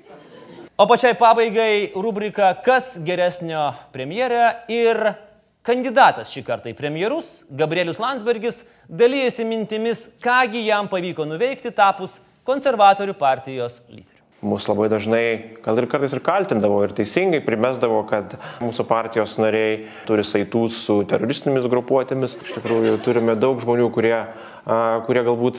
O 0.79 0.87
pačiai 0.87 1.17
pabaigai 1.19 1.91
rubrika 1.99 2.53
Kas 2.65 2.95
geresnio 3.03 3.73
premjerė 3.93 4.71
ir 4.71 5.01
kandidatas 5.67 6.31
šį 6.33 6.45
kartą 6.47 6.71
į 6.71 6.77
premjerus, 6.79 7.43
Gabrielius 7.51 7.99
Landsbergis, 8.01 8.63
dalyjasi 8.89 9.45
mintimis, 9.45 10.07
kągi 10.23 10.63
jam 10.69 10.89
pavyko 10.89 11.27
nuveikti 11.29 11.75
tapus 11.75 12.21
konservatorių 12.49 13.15
partijos 13.19 13.83
lyderiu. 13.89 14.15
Mūsų 14.39 14.71
labai 14.71 14.87
dažnai, 14.93 15.23
gal 15.65 15.81
ir 15.81 15.89
kartais 15.91 16.13
ir 16.15 16.21
kaltindavo, 16.23 16.77
ir 16.87 16.93
teisingai 16.95 17.41
primesdavo, 17.43 18.05
kad 18.07 18.37
mūsų 18.63 18.85
partijos 18.87 19.35
nariai 19.43 19.89
turi 20.07 20.23
saitų 20.23 20.63
su 20.71 21.01
teroristinėmis 21.11 21.67
grupuotėmis. 21.67 22.37
Iš 22.47 22.53
tikrųjų, 22.61 23.01
turime 23.03 23.35
daug 23.35 23.59
žmonių, 23.65 23.89
kurie, 23.97 24.15
a, 24.23 24.79
kurie 25.09 25.25
galbūt 25.27 25.59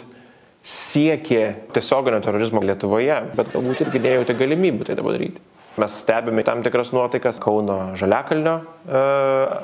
siekė 0.64 1.44
tiesioginio 1.76 2.22
terorizmo 2.24 2.64
Lietuvoje, 2.64 3.20
bet 3.36 3.52
galbūt 3.52 3.84
irgi 3.84 4.04
nejautė 4.06 4.38
galimybių 4.40 4.88
tai 4.88 4.96
padaryti. 5.00 5.44
Mes 5.80 6.00
stebime 6.02 6.44
tam 6.44 6.64
tikras 6.64 6.92
nuotaikas 6.96 7.38
Kauno 7.40 7.98
Žaliakalnio 8.00 8.56
e, 8.60 9.04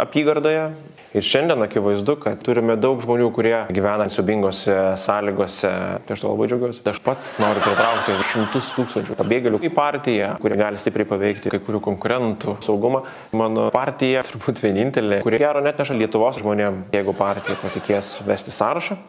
apygardoje. 0.05 0.69
Ir 1.15 1.23
šiandien 1.23 1.63
akivaizdu, 1.63 2.17
kad 2.19 2.41
turime 2.43 2.75
daug 2.75 2.99
žmonių, 2.99 3.29
kurie 3.31 3.53
gyvena 3.71 4.09
siubingose 4.11 4.73
sąlygose. 4.99 5.71
Tai 6.03 6.17
aš 6.17 6.23
to 6.25 6.33
labai 6.33 6.49
džiaugiuosi. 6.51 6.83
Aš 6.91 6.99
pats 7.05 7.29
noriu 7.39 7.63
pritraukti 7.63 8.17
šimtus 8.33 8.73
tūkstančių 8.75 9.15
pabėgėlių 9.21 9.61
į 9.63 9.71
partiją, 9.77 10.33
kurie 10.43 10.59
gali 10.59 10.81
stipriai 10.81 11.07
paveikti 11.07 11.53
kai 11.53 11.61
kurių 11.63 11.79
konkurentų 11.87 12.57
saugumą. 12.65 13.05
Mano 13.31 13.69
partija 13.71 14.27
turbūt 14.27 14.59
vienintelė, 14.65 15.23
kurie 15.23 15.39
gero 15.39 15.63
net 15.63 15.79
neša 15.79 15.95
Lietuvos 15.95 16.43
žmonėms, 16.43 16.89
jeigu 16.95 17.15
partija 17.15 17.55
patikės 17.63 18.17
vesti 18.27 18.51
sąrašą 18.51 18.99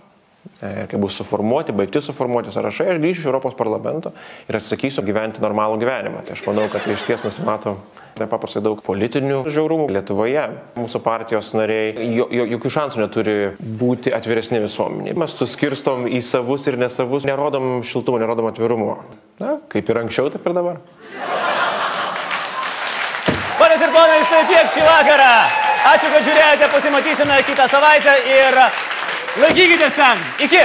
kai 0.61 1.01
bus 1.01 1.19
suformuoti, 1.21 1.75
baigti 1.77 2.03
suformuoti 2.05 2.55
sąrašai, 2.55 2.89
aš 2.95 3.03
grįšiu 3.03 3.23
iš 3.25 3.29
Europos 3.31 3.57
parlamento 3.59 4.13
ir 4.49 4.59
atsakysiu 4.59 5.05
gyventi 5.07 5.45
normalų 5.45 5.81
gyvenimą. 5.83 6.25
Tai 6.27 6.37
aš 6.37 6.45
manau, 6.49 6.67
kad 6.73 6.87
iš 6.91 7.05
ties 7.09 7.25
nusimato 7.27 7.77
nepaprastai 8.21 8.63
daug 8.65 8.81
politinių 8.85 9.43
žiaurumų 9.53 9.91
Lietuvoje. 9.97 10.47
Mūsų 10.79 11.03
partijos 11.05 11.53
nariai 11.57 11.93
jo, 12.17 12.29
jo, 12.33 12.47
jokių 12.57 12.73
šansų 12.79 13.03
neturi 13.03 13.37
būti 13.81 14.15
atviresni 14.17 14.63
visuomeniai. 14.65 15.17
Mes 15.19 15.37
suskirstom 15.37 16.07
į 16.09 16.23
savus 16.25 16.67
ir 16.71 16.81
nesavus, 16.81 17.29
nerodom 17.29 17.83
šiltumo, 17.87 18.21
nerodom 18.23 18.49
atvirumo. 18.51 18.97
Na, 19.43 19.59
kaip 19.73 19.93
ir 19.93 20.01
anksčiau, 20.05 20.33
taip 20.33 20.49
ir 20.49 20.57
dabar. 20.57 20.81
Ponės 23.57 23.81
ir 23.81 23.93
ponai, 23.93 24.19
štai 24.29 24.43
tiek 24.51 24.75
šį 24.75 24.85
vakarą. 24.85 25.31
Ačiū, 25.87 26.09
kad 26.11 26.25
žiūrėjote, 26.27 26.69
pasimatysime 26.73 27.39
kitą 27.47 27.69
savaitę 27.71 28.17
ir 28.27 28.57
Laikykitės 29.37 29.97
ten. 29.99 30.21
Iki. 30.41 30.63